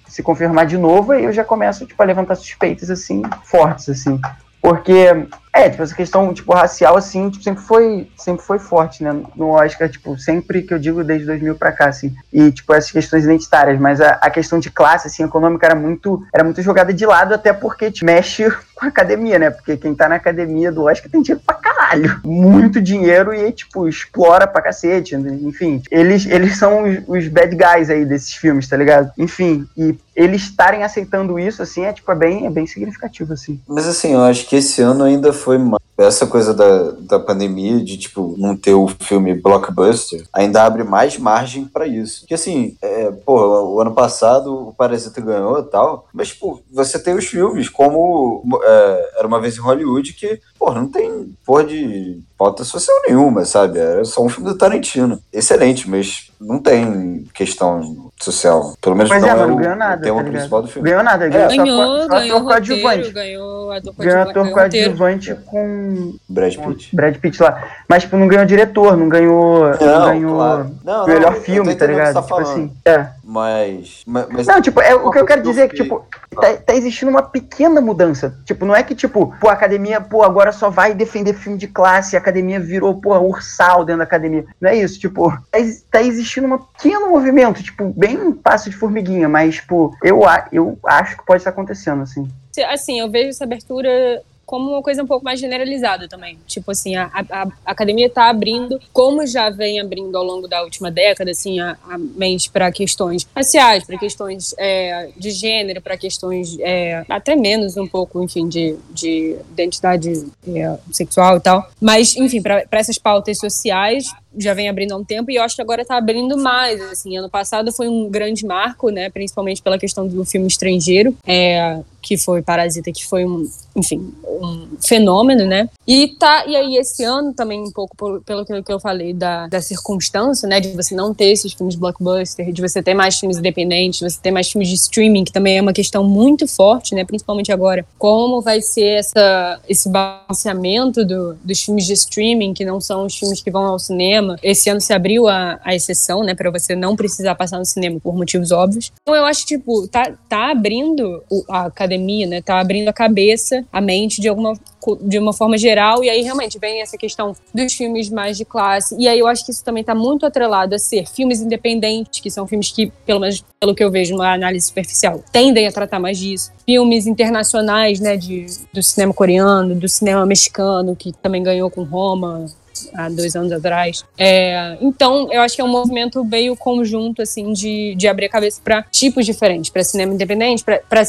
[0.08, 4.20] se confirmar de novo, aí eu já começo, tipo, a levantar suspeitas, assim, fortes, assim.
[4.62, 9.24] Porque, é, tipo, essa questão, tipo, racial, assim, tipo, sempre foi, sempre foi forte, né,
[9.36, 12.92] no Oscar, tipo, sempre que eu digo desde 2000 pra cá, assim, e, tipo, essas
[12.92, 16.94] questões identitárias, mas a, a questão de classe, assim, econômica era muito, era muito jogada
[16.94, 20.72] de lado, até porque te mexe com a academia, né, porque quem tá na academia
[20.72, 21.79] do Oscar tem dinheiro pra caralho,
[22.24, 27.90] muito dinheiro e, tipo, explora pra cacete, enfim, eles, eles são os, os bad guys
[27.90, 29.12] aí desses filmes, tá ligado?
[29.18, 33.60] Enfim, e eles estarem aceitando isso, assim, é, tipo, é bem, é bem significativo, assim.
[33.68, 35.80] Mas assim, eu acho que esse ano ainda foi mais.
[36.00, 41.18] Essa coisa da, da pandemia, de tipo, não ter o filme blockbuster, ainda abre mais
[41.18, 42.22] margem pra isso.
[42.22, 46.98] Porque assim, é, pô, o ano passado o Parasita ganhou e tal, mas, tipo, você
[46.98, 51.66] tem os filmes como é, Era Uma Vez em Hollywood, que, pô, não tem porra
[51.66, 53.80] de pauta social nenhuma, sabe?
[53.80, 55.20] Era só um filme do Tarantino.
[55.34, 58.74] Excelente, mas não tem questão social.
[58.82, 60.68] Pelo menos Mas não é, é, mas não o, ganhou nada, tema tá principal do
[60.68, 60.90] filme.
[60.90, 63.12] Ganhou nada, ganhou, só, Ganhou, só ganhou ator roteiro, coadjuvante.
[63.12, 66.96] ganhou ator Ganhou coadjuvante, coadjuvante com Brad Pitt.
[66.96, 67.64] Brad Pitt lá.
[67.88, 69.66] Mas, tipo, não ganhou diretor, não ganhou.
[69.80, 70.76] Não, ganhou claro.
[70.84, 72.14] Não, não, melhor filme, tá ligado?
[72.14, 72.72] tá tipo assim.
[72.86, 73.08] É.
[73.32, 76.04] Mas, mas, Não, tipo, é, o que eu quero dizer é que, tipo,
[76.36, 78.36] tá, tá existindo uma pequena mudança.
[78.44, 81.68] Tipo, não é que, tipo, pô, a academia, pô, agora só vai defender filme de
[81.68, 84.46] classe, a academia virou, pô, ursal dentro da academia.
[84.60, 85.60] Não é isso, tipo, tá,
[85.92, 90.76] tá existindo um pequeno movimento, tipo, bem passo de formiguinha, mas, tipo, eu, a- eu
[90.86, 92.28] acho que pode estar acontecendo, assim.
[92.68, 96.40] Assim, eu vejo essa abertura como uma coisa um pouco mais generalizada também.
[96.48, 100.64] Tipo assim, a, a- a academia está abrindo, como já vem abrindo ao longo da
[100.64, 105.96] última década, assim, a, a mente para questões raciais, para questões é, de gênero, para
[105.96, 110.12] questões é, até menos um pouco, enfim, de, de identidade
[110.48, 111.70] é, sexual e tal.
[111.80, 115.56] Mas, enfim, para essas pautas sociais já vem abrindo há um tempo e eu acho
[115.56, 116.82] que agora está abrindo mais.
[116.82, 119.10] Assim, ano passado foi um grande marco, né?
[119.10, 121.16] Principalmente pela questão do filme estrangeiro.
[121.26, 125.70] É, que foi Parasita, que foi um, enfim, um fenômeno, né?
[125.88, 129.62] E tá, e aí esse ano também um pouco pelo que eu falei da, da
[129.62, 134.00] circunstância, né, de você não ter esses filmes blockbuster, de você ter mais filmes independentes,
[134.00, 137.04] de você ter mais filmes de streaming, que também é uma questão muito forte, né,
[137.04, 137.86] principalmente agora.
[137.98, 143.18] Como vai ser essa esse balanceamento do, dos filmes de streaming, que não são os
[143.18, 144.19] filmes que vão ao cinema?
[144.42, 148.00] Esse ano se abriu a, a exceção, né, para você não precisar passar no cinema
[148.00, 148.92] por motivos óbvios.
[149.02, 153.82] Então eu acho tipo, tá tá abrindo a academia, né, tá abrindo a cabeça a
[153.82, 154.54] mente de alguma
[155.02, 156.04] de uma forma geral.
[156.04, 158.96] E aí realmente vem essa questão dos filmes mais de classe.
[158.98, 162.32] E aí eu acho que isso também está muito atrelado a ser filmes independentes que
[162.32, 166.00] são filmes que pelo menos pelo que eu vejo uma análise superficial tendem a tratar
[166.00, 166.52] mais disso.
[166.66, 172.46] Filmes internacionais né de do cinema coreano do cinema mexicano que também ganhou com Roma
[172.94, 174.04] há dois anos atrás.
[174.18, 178.30] É, então, eu acho que é um movimento meio conjunto, assim, de, de abrir a
[178.30, 181.04] cabeça para tipos diferentes, para cinema independente, para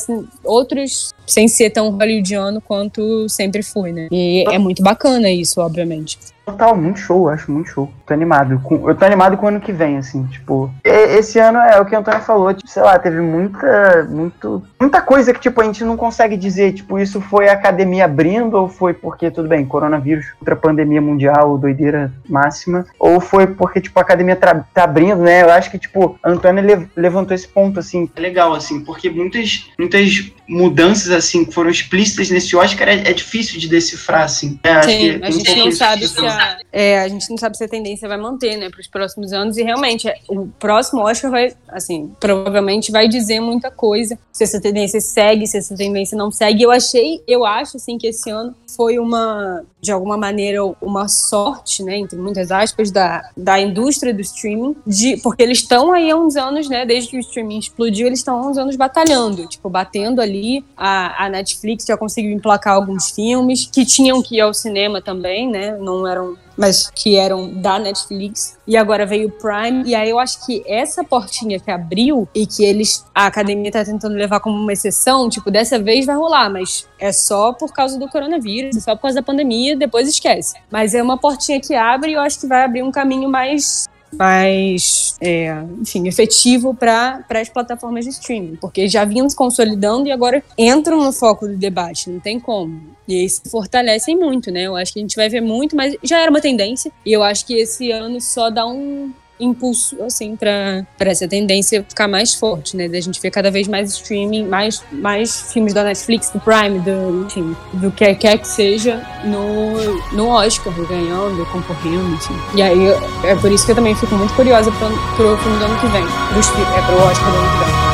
[0.45, 4.09] outros sem ser tão hollywoodiano quanto sempre fui, né?
[4.11, 6.19] E é muito bacana isso, obviamente.
[6.45, 7.91] Total, muito show, acho muito show.
[8.07, 8.61] Tô animado.
[8.61, 10.71] Com, eu tô animado com o ano que vem, assim, tipo.
[10.83, 14.05] Esse ano é o que o Antônio falou, tipo, sei lá, teve muita.
[14.11, 18.05] Muito, muita coisa que, tipo, a gente não consegue dizer, tipo, isso foi a academia
[18.05, 23.81] abrindo, ou foi porque, tudo bem, coronavírus, outra pandemia mundial, doideira máxima, ou foi porque,
[23.81, 25.43] tipo, a academia tá, tá abrindo, né?
[25.43, 31.13] Eu acho que, tipo, Antônio levantou esse ponto, assim, legal, assim, porque muitas, muitas mudanças,
[31.13, 34.59] assim, que foram explícitas nesse Oscar é, é difícil de decifrar, assim.
[34.65, 37.69] É, Sim, a gente não sabe se a é, a gente não sabe se a
[37.69, 39.57] tendência vai manter, né, para os próximos anos.
[39.57, 44.19] E realmente, é, o próximo Oscar vai, assim, provavelmente vai dizer muita coisa.
[44.33, 46.63] Se essa tendência segue, se essa tendência não segue.
[46.63, 51.83] Eu achei, eu acho, assim, que esse ano foi uma, de alguma maneira, uma sorte,
[51.83, 56.17] né, entre muitas aspas, da, da indústria do streaming, de, porque eles estão aí há
[56.17, 59.69] uns anos, né, desde que o streaming explodiu, eles estão há uns anos batalhando, tipo,
[59.69, 60.40] batendo ali.
[60.77, 65.49] A, a Netflix já conseguiu emplacar alguns filmes que tinham que ir ao cinema também,
[65.49, 68.59] né, não eram mas que eram da Netflix.
[68.67, 69.83] E agora veio o Prime.
[69.87, 73.07] E aí eu acho que essa portinha que abriu e que eles.
[73.15, 77.13] A academia tá tentando levar como uma exceção, tipo, dessa vez vai rolar, mas é
[77.13, 80.55] só por causa do coronavírus, é só por causa da pandemia, depois esquece.
[80.71, 83.89] Mas é uma portinha que abre e eu acho que vai abrir um caminho mais
[84.13, 90.13] mais, é, enfim, efetivo para as plataformas de streaming, porque já vinham se consolidando e
[90.13, 92.81] agora entram no foco do debate, não tem como.
[93.07, 94.63] E aí se fortalecem muito, né?
[94.63, 97.23] Eu acho que a gente vai ver muito, mas já era uma tendência, e eu
[97.23, 102.77] acho que esse ano só dá um, impulso, assim, para essa tendência ficar mais forte,
[102.77, 102.89] né?
[102.89, 107.27] Da gente ver cada vez mais streaming, mais, mais filmes da Netflix, do Prime, do,
[107.27, 112.35] enfim, do que quer que seja no, no Oscar, ganhando, concorrendo, enfim.
[112.55, 112.89] E aí
[113.25, 115.87] é por isso que eu também fico muito curiosa pro, pro filme do ano que
[115.87, 117.90] vem, pro, é pro Oscar do ano que vem.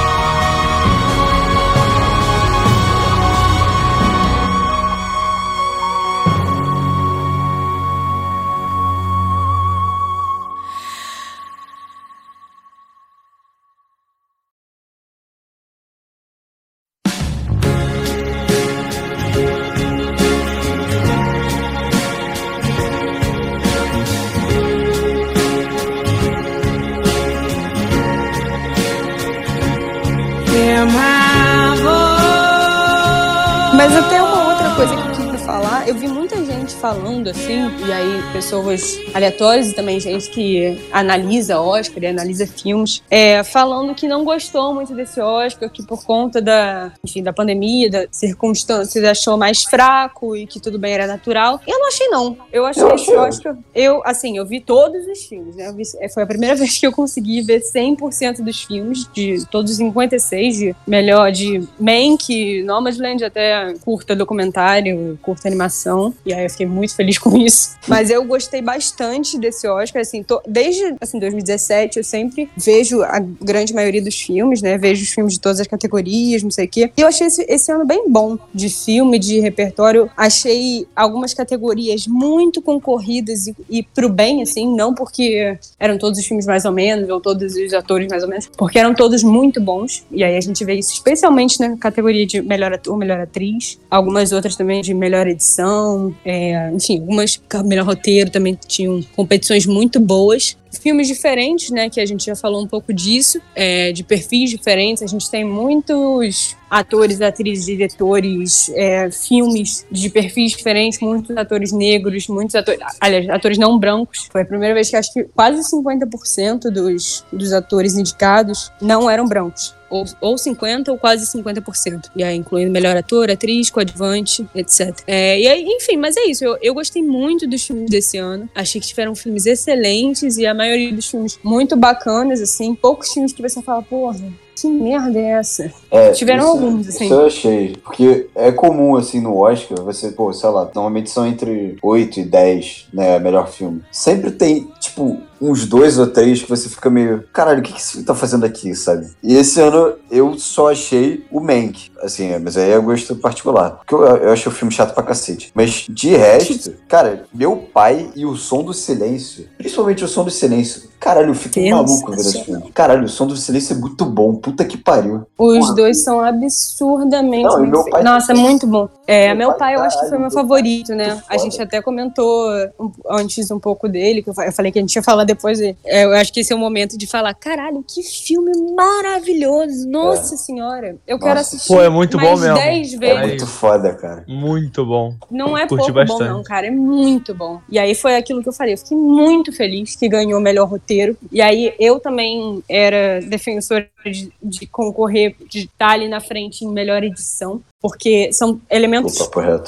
[38.55, 44.07] Aí pessoas aleatórias e também gente que analisa Oscar e analisa filmes, é, falando que
[44.07, 49.37] não gostou muito desse Oscar, que por conta da, enfim, da pandemia, das circunstâncias, achou
[49.37, 51.61] mais fraco e que tudo bem era natural.
[51.67, 52.37] Eu não achei, não.
[52.53, 53.57] Eu achei eu esse Oscar.
[53.75, 55.73] Eu, assim, eu vi todos os filmes, né?
[55.73, 59.73] Vi, é, foi a primeira vez que eu consegui ver 100% dos filmes, de todos
[59.73, 66.15] os 56, de melhor de Mank, Nomadland, até curta documentário, curta animação.
[66.25, 67.77] E aí eu fiquei muito feliz com isso.
[67.87, 69.06] Mas eu gostei bastante
[69.39, 74.63] desse Oscar, assim, tô, desde assim, 2017 eu sempre vejo a grande maioria dos filmes,
[74.63, 74.77] né?
[74.79, 76.91] Vejo os filmes de todas as categorias, não sei o quê.
[76.97, 80.11] E eu achei esse, esse ano bem bom de filme, de repertório.
[80.17, 86.27] Achei algumas categorias muito concorridas e, e pro bem, assim, não porque eram todos os
[86.27, 89.61] filmes mais ou menos, ou todos os atores mais ou menos, porque eram todos muito
[89.61, 90.05] bons.
[90.11, 94.33] E aí a gente vê isso especialmente na categoria de melhor ator, melhor atriz, algumas
[94.33, 100.57] outras também de melhor edição, é, enfim, algumas melhor roteiro também tinham competições muito boas
[100.77, 101.89] filmes diferentes, né?
[101.89, 105.03] Que a gente já falou um pouco disso, é, de perfis diferentes.
[105.03, 112.29] A gente tem muitos atores, atrizes, diretores, é, filmes de perfis diferentes, muitos atores negros,
[112.29, 114.29] muitos atores, aliás, atores não brancos.
[114.31, 119.27] Foi a primeira vez que acho que quase 50% dos, dos atores indicados não eram
[119.27, 119.75] brancos.
[119.89, 122.11] Ou, ou 50% ou quase 50%.
[122.15, 125.03] E aí, incluindo melhor ator, atriz, coadjuvante, etc.
[125.07, 126.45] É, e aí, enfim, mas é isso.
[126.45, 128.49] Eu, eu gostei muito dos filmes desse ano.
[128.55, 132.75] Achei que tiveram filmes excelentes e a maioria dos filmes muito bacanas, assim.
[132.75, 134.19] Poucos filmes que você fala, porra,
[134.57, 135.71] que merda é essa?
[135.91, 137.05] É, Tiveram isso- alguns, assim.
[137.05, 137.77] Isso eu achei.
[137.85, 142.25] Porque é comum, assim, no Oscar, você, pô, sei lá, normalmente são entre 8 e
[142.25, 143.83] 10, né, melhor filme.
[143.93, 147.79] Sempre tem, tipo, uns dois ou três que você fica meio, caralho, o que, que
[147.79, 149.07] esse filme tá fazendo aqui, sabe?
[149.23, 153.73] E esse ano eu só achei o Mank, assim, é, mas aí é gosto particular.
[153.73, 155.51] Porque eu, eu achei o filme chato pra cacete.
[155.55, 160.31] Mas de resto, cara, meu pai e o Som do Silêncio, principalmente o Som do
[160.31, 162.71] Silêncio, caralho, eu fico maluco vendo esse filme.
[162.73, 165.27] Caralho, o Som do Silêncio é muito bom, puta que pariu.
[165.37, 165.75] Os Porra.
[165.75, 168.45] dois são absurdamente Não, meu pai Nossa, também.
[168.45, 168.89] muito bom.
[169.09, 171.09] É, Meu meu pai, pai eu acho que foi meu favorito, né?
[171.15, 171.39] muito A foda.
[171.39, 174.83] gente até comentou um- antes um pouco dele, que eu fa- eu falei que a
[174.83, 175.59] gente ia falar depois.
[175.61, 179.89] e, é, eu acho que esse é o momento de falar: caralho, que filme maravilhoso!
[179.89, 180.97] Nossa senhora!
[181.07, 181.57] Eu quero Nossa.
[181.57, 181.73] assistir.
[181.73, 182.55] Pô, é muito mais bom mesmo.
[182.55, 183.27] 10 É vezes.
[183.27, 184.25] muito foda, cara.
[184.29, 185.15] Muito bom.
[185.31, 186.29] Não é Curti pouco bom, bastante.
[186.31, 186.67] não, cara.
[186.67, 187.61] É muito bom.
[187.69, 188.75] E aí foi aquilo que eu falei.
[188.75, 191.17] Eu fiquei muito feliz que ganhou o melhor roteiro.
[191.31, 196.69] E aí eu também era defensora de, de concorrer, de estar ali na frente em
[196.69, 197.61] melhor edição.
[197.81, 199.17] Porque são elementos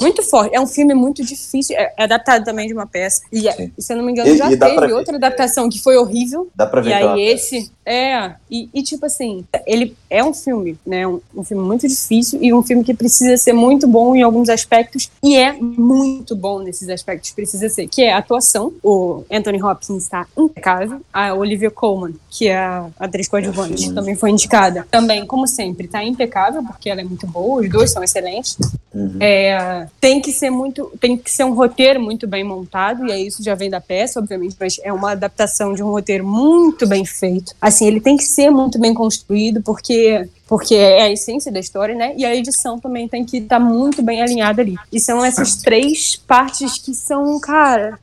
[0.01, 0.51] muito fortes.
[0.53, 1.77] É um filme muito difícil.
[1.77, 3.21] É é adaptado também de uma peça.
[3.31, 3.71] E, é- Sim.
[3.77, 6.49] se eu não me engano, E- já e teve ver, outra adaptação que foi horrível.
[6.55, 10.77] Dá pra ver E aí esse é e, e, tipo assim ele é um filme
[10.85, 14.21] né um, um filme muito difícil e um filme que precisa ser muito bom em
[14.21, 19.23] alguns aspectos e é muito bom nesses aspectos precisa ser que é a atuação o
[19.31, 23.95] Anthony Hopkins está impecável a Olivia Colman que é a atriz coadjuvante Sim.
[23.95, 24.58] também foi indicada
[24.91, 28.57] também como sempre está impecável porque ela é muito boa os dois são excelentes
[28.93, 29.17] Uhum.
[29.19, 33.27] é, tem que ser muito, tem que ser um roteiro muito bem montado e aí
[33.27, 37.05] isso já vem da peça, obviamente, mas é uma adaptação de um roteiro muito bem
[37.05, 37.53] feito.
[37.61, 41.93] Assim, ele tem que ser muito bem construído porque porque é a essência da história,
[41.93, 42.13] né?
[42.17, 44.75] E a edição também tem que estar muito bem alinhada ali.
[44.91, 47.99] E são essas três partes que são, cara,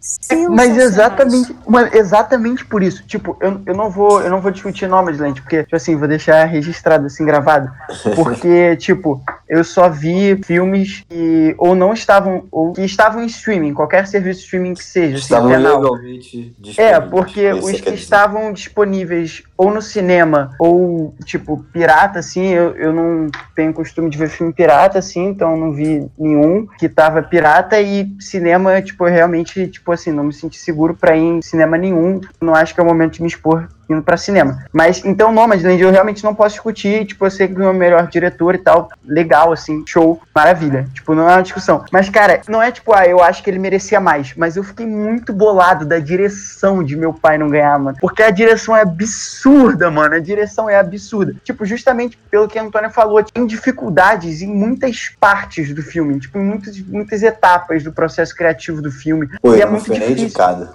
[0.51, 3.03] Mas exatamente, mano, exatamente por isso.
[3.05, 6.45] Tipo, eu, eu não vou, eu não vou discutir Nomadland, porque, tipo assim, vou deixar
[6.45, 7.69] registrado, assim, gravado.
[8.15, 13.75] Porque, tipo, eu só vi filmes que ou não estavam, ou que estavam em streaming,
[13.75, 15.81] qualquer serviço de streaming que seja, assim, Estavam canal.
[15.83, 17.11] legalmente É, disponíveis.
[17.11, 18.03] porque Esse os é que quer dizer.
[18.03, 24.19] estavam disponíveis ou no cinema ou, tipo, pirata, assim, eu, eu não tenho costume de
[24.19, 29.13] ver filme pirata, assim, então não vi nenhum que tava pirata e cinema, tipo, eu
[29.13, 32.81] realmente, tipo assim, não me senti seguro pra ir em cinema nenhum, não acho que
[32.81, 34.65] é o momento de me expor indo pra cinema.
[34.73, 38.07] Mas, então, Nomadland, eu realmente não posso discutir, tipo, eu sei que é o melhor
[38.09, 41.85] diretor e tal, legal, assim, show, maravilha, tipo, não é uma discussão.
[41.93, 44.87] Mas, cara, não é tipo, ah, eu acho que ele merecia mais, mas eu fiquei
[44.87, 49.91] muito bolado da direção de meu pai não ganhar, mano, porque a direção é absurda,
[49.91, 51.35] mano, a direção é absurda.
[51.45, 56.39] Tipo, justamente pelo que a Antônia falou, tem dificuldades em muitas partes do filme, tipo,
[56.39, 59.29] em muitas, muitas etapas do processo criativo do filme.
[59.41, 60.29] Pô, e é não muito difícil.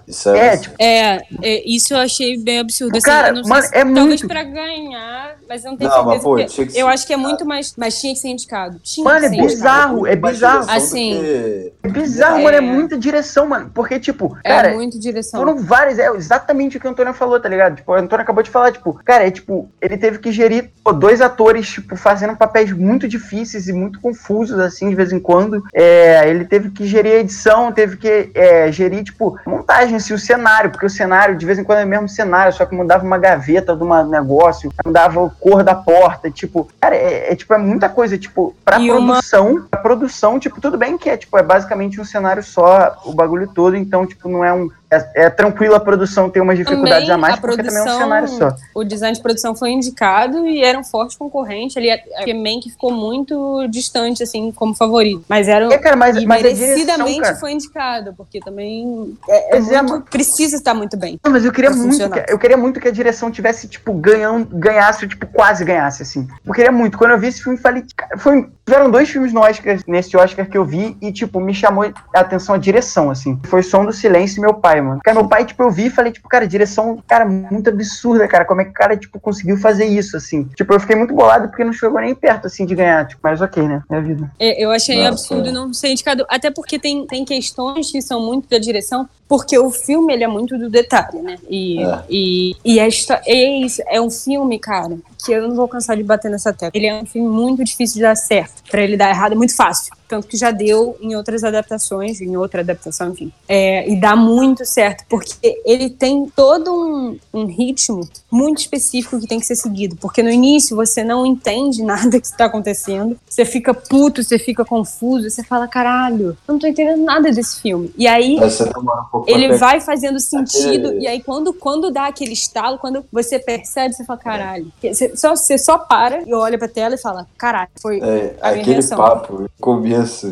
[0.07, 3.01] Isso é, É, tipo, É, é, isso eu achei bem absurdo.
[3.02, 5.89] Assim, Cara, eu não mano, se- é talvez muito- pra ganhar, mas eu não tenho
[5.89, 6.24] Não, mas, certeza.
[6.24, 7.74] pô, porque tinha que eu ser acho que é muito mais.
[7.78, 8.80] Mas tinha que ser indicado.
[8.84, 9.54] Tinha Mano, que é ser indicado.
[9.56, 10.66] bizarro, é bizarro.
[10.70, 12.43] Assim, que- É bizarro, É.
[12.43, 15.39] mano, é muita direção, mano, porque, tipo, É cara, muito direção.
[15.39, 17.76] Foram várias, é exatamente o que o Antônio falou, tá ligado?
[17.78, 20.93] Tipo, o Antônio acabou de falar, tipo, cara, é tipo, ele teve que gerir pô,
[20.93, 25.64] dois atores, tipo, fazendo papéis muito difíceis e muito confusos, assim, de vez em quando.
[25.74, 30.20] É, ele teve que gerir a edição, teve que é, gerir, tipo, montagem, assim, o
[30.20, 33.06] cenário, porque o cenário, de vez em quando, é o mesmo cenário, só que mudava
[33.06, 37.54] uma gaveta de um negócio, mudava a cor da porta, tipo, cara, é, é, tipo,
[37.54, 41.16] é muita coisa, tipo, pra E uma- produção, a produção, tipo, tudo bem que é,
[41.16, 44.70] tipo, é basicamente um cenário só, o bagulho todo, então, tipo, não é um.
[44.92, 47.82] É, é tranquilo a produção ter umas dificuldades Também a mais, a porque também é
[47.82, 48.56] um produção- cenário só.
[48.76, 51.80] O design de produção foi indicado e era um forte concorrente.
[51.80, 55.24] Ali, porque Mank ficou muito distante, assim, como favorito.
[55.30, 55.74] Mas era.
[55.74, 57.36] É, cara, mas, e mas direção, merecidamente cara.
[57.36, 61.18] foi indicado, porque também é, é é, muito- precisa estar muito bem.
[61.24, 62.24] Não, mas eu queria muito, funcionar.
[62.26, 66.28] que, eu queria muito que a direção tivesse, tipo, ganhando, ganhasse, tipo, quase ganhasse, assim.
[66.46, 66.98] Eu queria muito.
[66.98, 70.49] Quando eu vi esse filme, falei, cara, foi, tiveram dois filmes no Oscar, nesse Oscar
[70.49, 71.84] que eu vi, e, tipo, me chamou
[72.15, 73.38] a atenção a direção, assim.
[73.43, 75.01] Foi Som do Silêncio e meu pai, mano.
[75.03, 78.45] Cara, meu pai, tipo, eu vi e falei, tipo, cara, direção, cara, muito absurda, cara.
[78.45, 80.45] Como é que o cara, tipo, conseguiu fazer isso, assim?
[80.55, 83.41] Tipo, eu fiquei muito bolado porque não chegou nem perto, assim, de ganhar, tipo, mas
[83.41, 83.84] ok, né?
[83.89, 84.32] É a vida.
[84.39, 85.51] É, Eu achei Nossa, absurdo é.
[85.51, 89.07] não ser indicado, até porque tem, tem questões que são muito da direção.
[89.28, 91.38] porque o filme ele é muito do detalhe, né?
[91.49, 91.99] E, É.
[92.09, 95.95] e, e é, histó- é isso, é um filme, cara, que eu não vou cansar
[95.95, 96.72] de bater nessa tecla.
[96.74, 98.61] Ele é um filme muito difícil de dar certo.
[98.70, 99.93] Pra ele dar errado é muito fácil.
[100.12, 103.32] Tanto que já deu em outras adaptações, em outra adaptação, enfim.
[103.47, 109.26] É, e dá muito certo, porque ele tem todo um, um ritmo muito específico que
[109.26, 109.95] tem que ser seguido.
[109.95, 113.18] Porque no início você não entende nada que está acontecendo.
[113.26, 117.62] Você fica puto, você fica confuso, você fala, caralho, eu não tô entendendo nada desse
[117.62, 117.89] filme.
[117.97, 122.78] E aí um ele vai fazendo sentido, Aquele- e aí quando, quando dá aquele estalo,
[122.80, 124.74] quando você percebe, você fala, caralho.
[124.84, 128.01] Você só, você só para e olha pra tela e fala, caralho, foi.
[128.01, 128.97] É, a minha aquele reação.
[128.97, 129.49] papo,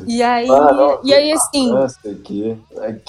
[0.08, 2.58] E aí, Ah, não, e aí assim, aqui.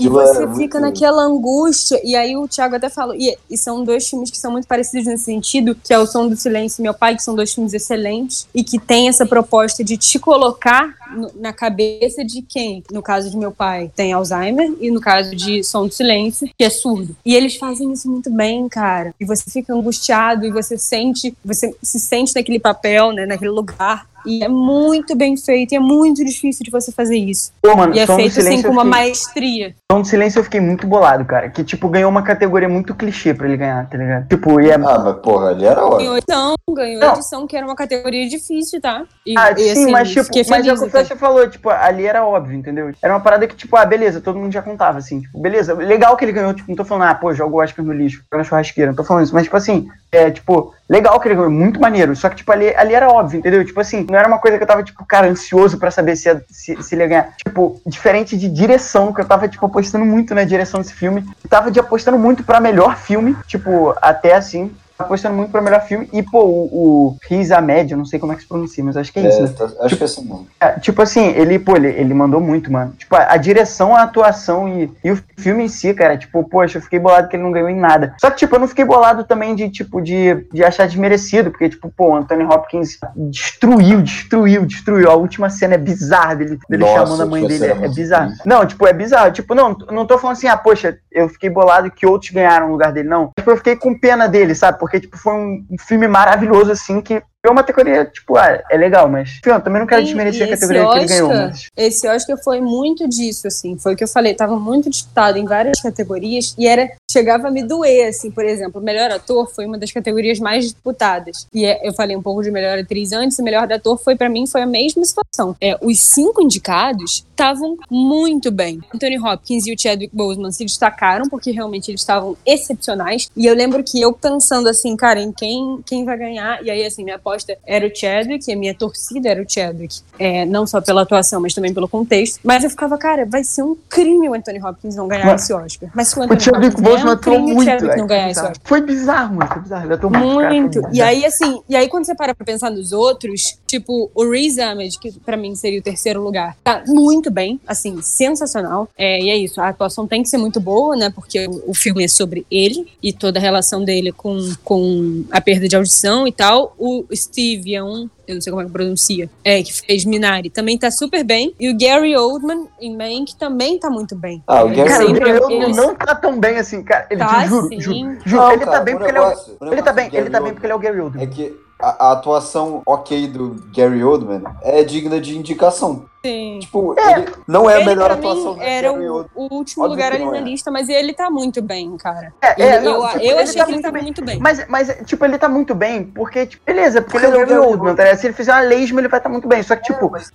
[0.01, 3.57] e você é fica muito- naquela angústia, e aí o Thiago até falou, e, e
[3.57, 6.81] são dois filmes que são muito parecidos nesse sentido, que é o Som do Silêncio
[6.81, 10.19] e Meu Pai, que são dois filmes excelentes, e que tem essa proposta de te
[10.19, 15.01] colocar no- na cabeça de quem, no caso de Meu Pai, tem Alzheimer, e no
[15.01, 17.17] caso de Som do Silêncio, que é surdo.
[17.25, 19.15] E eles fazem isso muito bem, cara.
[19.21, 24.09] E você fica angustiado, e você sente, você se sente naquele papel, né, naquele lugar.
[24.27, 27.53] E é muito bem feito, e é muito difícil de você fazer isso.
[27.63, 29.75] Pô, mano, E é feito assim com uma fiquei- maestria.
[29.91, 31.49] Som do Silêncio eu fiquei muito bolado, cara.
[31.49, 34.29] Que, tipo, ganhou uma categoria muito clichê pra ele ganhar, tá ligado?
[34.29, 34.75] Tipo, e é.
[34.75, 35.99] Ah, mas porra, ali era óbvio.
[35.99, 37.13] Ganhou edição, ganhou Não.
[37.15, 39.05] edição, que era uma categoria difícil, tá?
[39.27, 40.91] E, Ah, e, sim, assim, mas tipo, fiquei mas é o feliz que o.
[40.91, 42.93] Flecha falou, tipo, ali era óbvio, entendeu?
[43.03, 46.17] Era uma parada que, tipo, ah, beleza, todo mundo já contava, assim, tipo, beleza, legal
[46.17, 48.45] que ele ganhou, tipo, não tô falando, ah, pô, joga o Oscar no lixo, na
[48.45, 51.81] churrasqueira, não tô falando isso, mas, tipo assim, é, tipo, legal que ele ganhou, muito
[51.81, 53.65] maneiro, só que, tipo, ali, ali era óbvio, entendeu?
[53.65, 56.29] Tipo assim, não era uma coisa que eu tava, tipo, cara, ansioso pra saber se,
[56.51, 57.37] se, se ele ia ganhar.
[57.37, 61.49] Tipo, diferente de direção, que eu tava, tipo, apostando muito na direção desse filme, eu
[61.49, 66.09] tava de apostando muito pra melhor filme, tipo, até assim, apostando muito pra melhor filme,
[66.13, 68.97] e, pô, o, o Riz Ahmed, eu não sei como é que se pronuncia, mas
[68.97, 69.55] acho que é isso, É, né?
[69.57, 70.47] tá- acho que é assim mesmo.
[70.61, 72.93] É, tipo assim, ele, pô, ele, ele mandou muito, mano.
[72.99, 76.79] Tipo, a, a direção, a atuação e, e o filme em si, cara, tipo, poxa,
[76.79, 78.15] eu fiquei bolado que ele não ganhou em nada.
[78.21, 81.69] Só que, tipo, eu não fiquei bolado também de, tipo, de, de achar desmerecido, porque,
[81.69, 85.11] tipo, pô, o Anthony Hopkins destruiu, destruiu, destruiu.
[85.11, 87.67] A última cena é bizarra dele, dele Nossa, chamando a mãe dele.
[87.67, 88.33] É, é bizarro.
[88.45, 89.33] Não, tipo, é bizarro.
[89.33, 92.73] Tipo, não, não tô falando assim, ah, poxa, eu fiquei bolado que outros ganharam no
[92.73, 93.31] lugar dele, não.
[93.39, 94.79] Tipo, eu fiquei com pena dele, sabe?
[94.79, 98.77] Porque, tipo, foi um, um filme maravilhoso, assim, que é uma categoria, tipo, ah, é
[98.77, 101.49] legal, mas, enfim, eu também não quero E- desmerecer a categoria que ele ganhou, Oscar-
[101.49, 101.67] mas...
[101.77, 103.79] Esse Oscar foi muito disso, assim.
[103.79, 107.51] Foi o que eu falei, tava muito disputado em várias categorias e era chegava a
[107.51, 111.47] me doer, assim, por exemplo, melhor ator foi uma das categorias mais disputadas.
[111.53, 114.29] E é- eu falei um pouco de melhor atriz antes, e melhor ator foi para
[114.29, 115.57] mim foi a mesma situação.
[115.61, 118.81] É, os cinco indicados estavam muito bem.
[118.95, 123.29] Anthony Hopkins e o Chadwick Boseman se destacaram porque realmente eles estavam excepcionais.
[123.37, 126.63] E eu lembro que eu pensando assim, cara, em quem quem vai ganhar?
[126.65, 127.19] E aí assim, minha
[127.67, 130.01] era o Chadwick, a minha torcida era o Chadwick.
[130.19, 132.41] É, não só pela atuação, mas também pelo contexto.
[132.45, 135.53] Mas eu ficava, cara, vai ser um crime o Anthony Hopkins não ganhar Mas- esse
[135.53, 135.91] Oscar.
[135.95, 138.01] Mas se o O Anthony Chadwick Hopkins ganhar, é um crime o muito, Chadwick velho.
[138.01, 138.41] não Foi ganhar esse.
[138.41, 138.57] Oscar.
[138.65, 139.51] Foi bizarro, mano.
[139.53, 139.85] Foi bizarro.
[139.87, 140.83] Ele atuou muito.
[140.93, 144.59] E aí, assim, e aí quando você para pra pensar nos outros, tipo, o Riz
[144.59, 148.89] Ahmed, que pra mim seria o terceiro lugar, tá muito bem, assim, sensacional.
[148.97, 151.11] É, e é isso, a atuação tem que ser muito boa, né?
[151.11, 155.41] Porque o, o filme é sobre ele e toda a relação dele com, com a
[155.41, 156.75] perda de audição e tal.
[156.79, 158.09] O Steve é um.
[158.27, 159.29] Eu não sei como é que pronuncia.
[159.45, 161.55] É, que fez Minari, também tá super bem.
[161.59, 164.43] E o Gary Oldman, em Mank, também tá muito bem.
[164.47, 167.07] Ah, o Gary Cara, o Gary Oldman ele- não tá tão bem assim, cara.
[167.11, 167.81] Ele, Tá, juro, sim.
[167.81, 168.43] juro, juro.
[168.43, 169.25] Não, ele cara, tá bem porque ele é o...
[169.25, 171.01] negócio- Ele negócio tá bem, ele Gary tá bem Oldman porque ele é o Gary
[171.01, 171.23] Oldman.
[171.23, 176.05] É que a, a atuação ok do Gary Oldman é digna de indicação.
[176.25, 176.59] Sim.
[176.61, 177.13] Tipo, É.
[177.21, 179.31] ele não é a ele, melhor pra mim, atuação do era o, Oldman.
[179.35, 180.41] o último Óbvio lugar ali na é.
[180.41, 182.33] lista, mas ele tá muito bem, cara.
[182.43, 184.03] É, Ele- é, não, eu tipo, eu ele achei tá que ele tava bem.
[184.03, 184.39] muito bem.
[184.39, 187.43] Mas, mas, tipo, ele tá muito bem, porque, tipo, beleza, porque, Porque ele é o
[187.45, 188.17] ele é o Gary Oldman, tá?
[188.17, 189.63] Se ele fizer uma lesma, ele vai estar muito bem.
[189.63, 190.31] Só que, tipo, mas-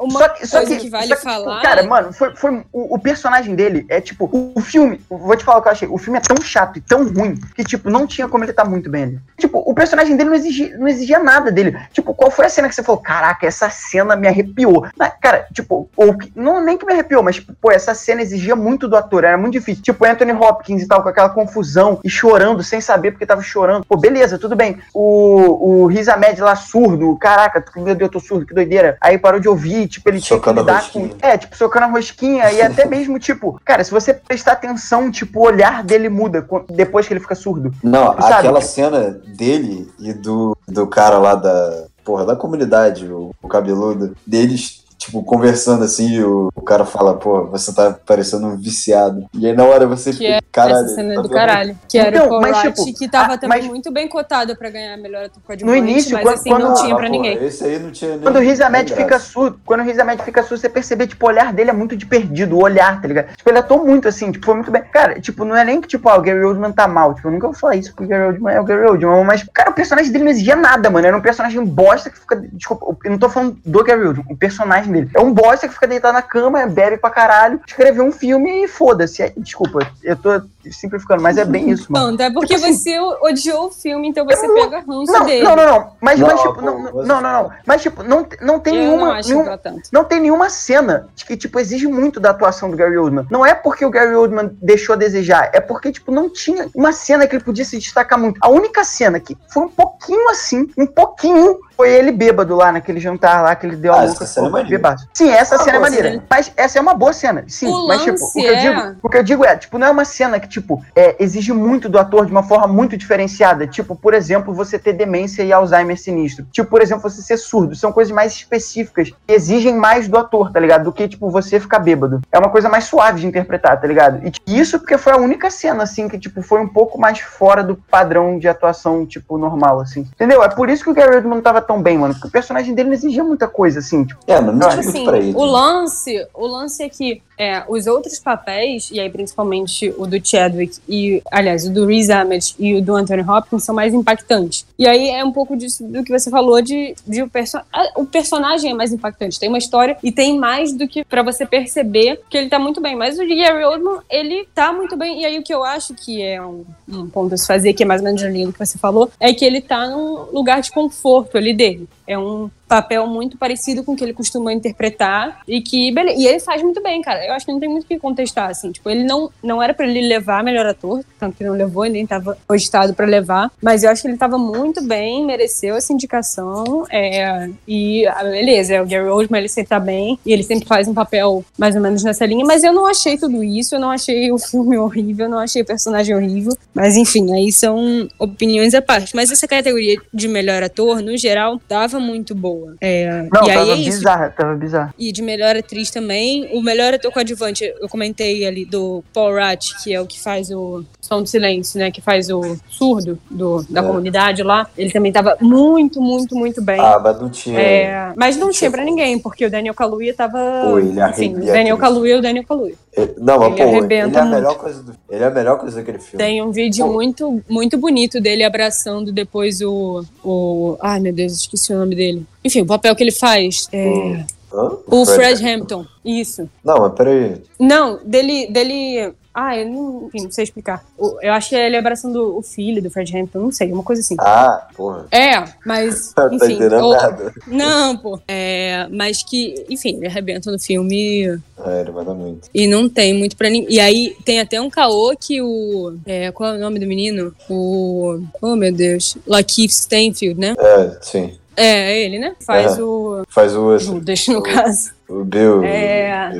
[0.00, 1.62] uma só que, só coisa que, que, vale só que, tipo, falar.
[1.62, 5.44] cara, mano, foi, foi o, o personagem dele é tipo, o, o filme, vou te
[5.44, 7.88] falar o que eu achei, o filme é tão chato e tão ruim que, tipo,
[7.88, 9.20] não tinha como ele tá muito bem ali.
[9.38, 11.78] Tipo, o personagem dele não exigia, não exigia nada dele.
[11.92, 14.86] Tipo, qual foi a cena que você falou, caraca, essa cena me arrepiou?
[15.20, 18.88] Cara, tipo, ou, não nem que me arrepiou, mas, tipo, pô, essa cena exigia muito
[18.88, 19.82] do ator, era muito difícil.
[19.82, 23.84] Tipo, Anthony Hopkins e tal, com aquela confusão e chorando, sem saber porque tava chorando.
[23.86, 24.78] Pô, beleza, tudo bem.
[24.94, 28.96] O, o Riz Ahmed lá surdo, caraca, meu Deus, eu tô surdo, que doideira.
[29.00, 31.10] Aí parou de ouvir, tipo, ele tinha que Socando lidar com.
[31.20, 35.40] É, tipo, socando a rosquinha e até mesmo, tipo, cara, se você prestar atenção, tipo,
[35.40, 37.72] o olhar dele muda depois que ele fica surdo.
[37.82, 38.32] Não, Sabe?
[38.32, 41.84] aquela cena dele e do, do cara lá da.
[42.02, 47.14] Porra, da comunidade, o, o cabeludo, deles tipo, conversando assim, e o, o cara fala,
[47.16, 49.24] pô, você tá parecendo um viciado.
[49.34, 50.76] E aí na hora você Que fica, é caralho.
[50.84, 51.78] essa cena tá do caralho.
[51.88, 54.54] Que era Então, o Paul mas, tipo, que tava ah, também mas- muito bem cotado
[54.54, 57.42] pra ganhar melhor ator coadjuvante, início, mas quando- assim, não quando- tinha Ah, pra ninguém.
[57.44, 58.20] Esse aí não tinha nem.
[58.20, 61.06] Quando o Riz Ahmed nem fica surdo, quando o Riz Ahmed fica surdo, você percebe,
[61.06, 63.34] tipo, o olhar dele é muito de perdido, o olhar, tá ligado?
[63.34, 64.82] Tipo, ele atuou muito assim, tipo, foi muito bem.
[64.92, 67.32] Cara, tipo, não é nem que, tipo, ah, o Gary Oldman tá mal, tipo, eu
[67.32, 69.74] nunca vou falar isso porque o Gary Oldman é o Gary Oldman, mas, cara, o
[69.74, 73.18] personagem dele não exigia nada, mano, era um personagem bosta que fica, desculpa, eu não
[73.18, 75.10] tô falando do Gary Oldman, o personagem dele.
[75.14, 78.68] É um bosta que fica deitado na cama, bebe pra caralho, escreveu um filme e
[78.68, 79.22] foda-se.
[79.22, 82.16] É, Desculpa, eu tô simplificando, mas é bem isso, mano.
[82.16, 85.42] Não, é porque Tipo assim- você odiou o filme, então você pega ranço Não, dele.
[85.42, 85.92] não, não, não.
[86.00, 87.50] Mas, Não, mas tipo, não, não, você- não, não, não.
[87.66, 89.06] Mas, tipo, não, não tem Eu nenhuma.
[89.06, 89.80] não acho nenhum- tanto.
[89.92, 93.26] não tem nenhuma cena que, tipo, exige muito da atuação do Gary Oldman.
[93.30, 96.92] Não é porque o Gary Oldman deixou a desejar, é porque, tipo, não tinha uma
[96.92, 98.38] cena que ele podia se destacar muito.
[98.42, 103.00] A única cena que foi um pouquinho assim, um pouquinho, foi ele bêbado lá naquele
[103.00, 104.10] jantar lá que ele deu Ah, a essa
[104.42, 104.60] louca.
[104.66, 104.96] cena é.
[105.14, 106.12] Sim, essa Ah, cena é maneira.
[106.12, 106.22] sim.
[106.28, 107.44] Mas essa é uma boa cena.
[107.48, 109.78] Sim, O mas, tipo, o que, eu é- digo, o que eu digo é, tipo,
[109.78, 112.96] não é uma cena que, tipo, é, exige muito do ator de uma forma muito
[112.98, 113.66] diferenciada.
[113.66, 116.44] Tipo, por exemplo, você ter demência e Alzheimer sinistro.
[116.52, 117.74] Tipo, por exemplo, você ser surdo.
[117.74, 120.84] São coisas mais específicas que exigem mais do ator, tá ligado?
[120.84, 122.20] Do que, tipo, você ficar bêbado.
[122.30, 124.26] É uma coisa mais suave de interpretar, tá ligado?
[124.26, 127.20] E tipo, isso porque foi a única cena, assim, que, tipo, foi um pouco mais
[127.20, 130.00] fora do padrão de atuação, tipo, normal, assim.
[130.14, 130.42] Entendeu?
[130.42, 132.14] É por isso que o Gary Oldman não tava tão bem, mano.
[132.14, 134.20] Porque o personagem dele não exigia muita coisa, assim, tipo.
[134.26, 135.32] É, mas não Tipo tinha Tipo muito assim, pra ele.
[135.36, 140.20] o lance, o lance é que é, os outros papéis, e aí principalmente o do
[140.22, 144.66] Chadwick e, aliás, o do Riz Ahmed e o do Anthony Hopkins são mais impactantes.
[144.78, 147.58] E aí é um pouco disso do que você falou de, de o, perso
[147.96, 151.46] o personagem é mais impactante, tem uma história e tem mais do que pra você
[151.46, 152.94] perceber que ele tá muito bem.
[152.94, 155.22] Mas o Gary Oldman, ele tá muito bem.
[155.22, 157.84] E aí o que eu acho que é um, um ponto a se fazer, que
[157.84, 160.26] é mais ou menos a linha do que você falou, é que ele tá num
[160.30, 161.86] lugar de conforto ali dele.
[162.10, 166.20] É um papel muito parecido com o que ele costuma interpretar e que beleza.
[166.20, 167.26] e ele faz muito bem, cara.
[167.26, 169.74] Eu acho que não tem muito o que contestar assim, tipo, ele não não era
[169.74, 173.50] pra ele levar melhor ator, tanto que não levou, ele nem tava cogitado pra levar,
[173.60, 178.74] mas eu acho que ele tava muito bem, mereceu essa indicação, é, e ah, beleza,
[178.74, 181.74] é o Gary Oldman, ele sempre tá bem e ele sempre faz um papel mais
[181.74, 184.78] ou menos nessa linha, mas eu não achei tudo isso, eu não achei o filme
[184.78, 189.30] horrível, eu não achei o personagem horrível, mas enfim, aí são opiniões à parte, mas
[189.30, 192.74] essa categoria de melhor ator, no geral, tava muito boa.
[192.80, 194.94] É, Não, e aí tava é isso, bizarro, tava bizarro.
[194.98, 196.48] e de melhor atriz também.
[196.52, 200.50] O melhor ator coadjuvante, eu comentei ali do Paul Rudd, que é o que faz
[200.50, 201.90] o Som do Silêncio, né?
[201.90, 203.84] Que faz o surdo do, da É.
[203.84, 204.68] comunidade lá.
[204.78, 206.78] Ele também tava muito, muito, muito bem.
[206.78, 207.58] Ah, mas não tinha.
[207.60, 210.38] É, mas não tinha pra ninguém, porque o Daniel Kaluuya tava.
[210.64, 211.76] Pô, ele arrebenta o Daniel.
[211.78, 212.74] Kaluuya é o Daniel Kaluuya.
[212.96, 214.94] Ele- Não, mas Ele pô, ele é a melhor coisa do.
[215.10, 216.24] Ele é a melhor coisa daquele filme.
[216.24, 216.92] Tem um vídeo Pô.
[216.92, 220.76] muito, muito bonito dele abraçando depois o, o.
[220.80, 222.24] Ai, meu Deus, esqueci o nome dele.
[222.44, 223.66] Enfim, o papel que ele faz.
[223.72, 224.70] é, Hã?
[224.86, 225.84] o Fred Hampton.
[226.04, 226.48] Isso.
[226.64, 227.42] Não, mas peraí.
[227.58, 228.46] Não, dele.
[228.48, 229.12] dele
[229.46, 230.84] ah, eu não, enfim, não sei explicar.
[230.98, 233.82] O- Eu acho que é ele abraçando o filho do Fred Hampton, não sei, uma
[233.82, 234.16] coisa assim.
[234.18, 235.06] Ah, porra.
[235.10, 236.12] É, mas.
[236.14, 236.52] tá Enfim.
[236.54, 237.32] entendendo ou- nada.
[237.46, 238.18] não, pô.
[238.28, 241.22] É, mas que, enfim, ele arrebenta no filme
[241.64, 242.48] É, ele manda muito.
[242.54, 243.72] e não tem muito pra ninguém.
[243.74, 245.96] E aí tem até um caô que o.
[246.06, 247.34] É, qual é o nome do menino?
[247.48, 248.20] O.
[248.40, 249.16] Oh, meu Deus.
[249.26, 250.54] Lakeith Stanfield, né?
[250.58, 251.34] É, sim.
[251.56, 252.34] É, é ele, né?
[252.46, 252.82] Faz É.
[252.82, 253.22] o.
[253.28, 253.76] Faz o.
[253.78, 254.92] Judas, no o- caso.
[255.10, 255.64] O Bill.
[255.64, 256.30] É.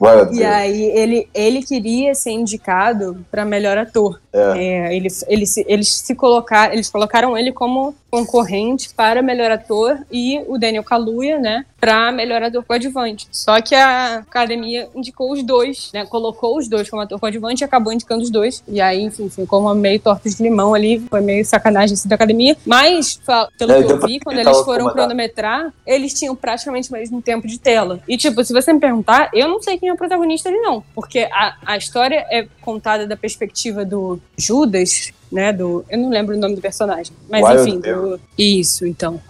[0.00, 0.36] What?
[0.36, 4.20] E aí ele, ele queria ser indicado pra melhor ator.
[4.32, 4.58] É.
[4.58, 10.40] É, ele, ele eles se colocaram, eles colocaram ele como concorrente para melhor ator e
[10.46, 13.28] o Daniel Kaluuya, né, para melhor ator coadjuvante.
[13.30, 17.64] Só que a academia indicou os dois, né, colocou os dois como ator coadjuvante e
[17.64, 18.62] acabou indicando os dois.
[18.66, 22.14] E aí, enfim, ficou uma meio torta de limão ali, foi meio sacanagem assim, da
[22.14, 22.56] academia.
[22.64, 23.20] Mas,
[23.58, 27.46] pelo É, que eu vi, quando eles foram cronometrar, eles tinham praticamente o mesmo tempo
[27.46, 28.00] de tela.
[28.08, 30.82] E, tipo, se você me perguntar, eu não sei quem é o protagonista ali, não.
[30.94, 35.52] Porque a, a história é contada da perspectiva do Judas, né?
[35.52, 35.84] Do.
[35.88, 37.12] Eu não lembro o nome do personagem.
[37.28, 38.20] Mas, Wild enfim, do.
[38.36, 39.20] Isso, então.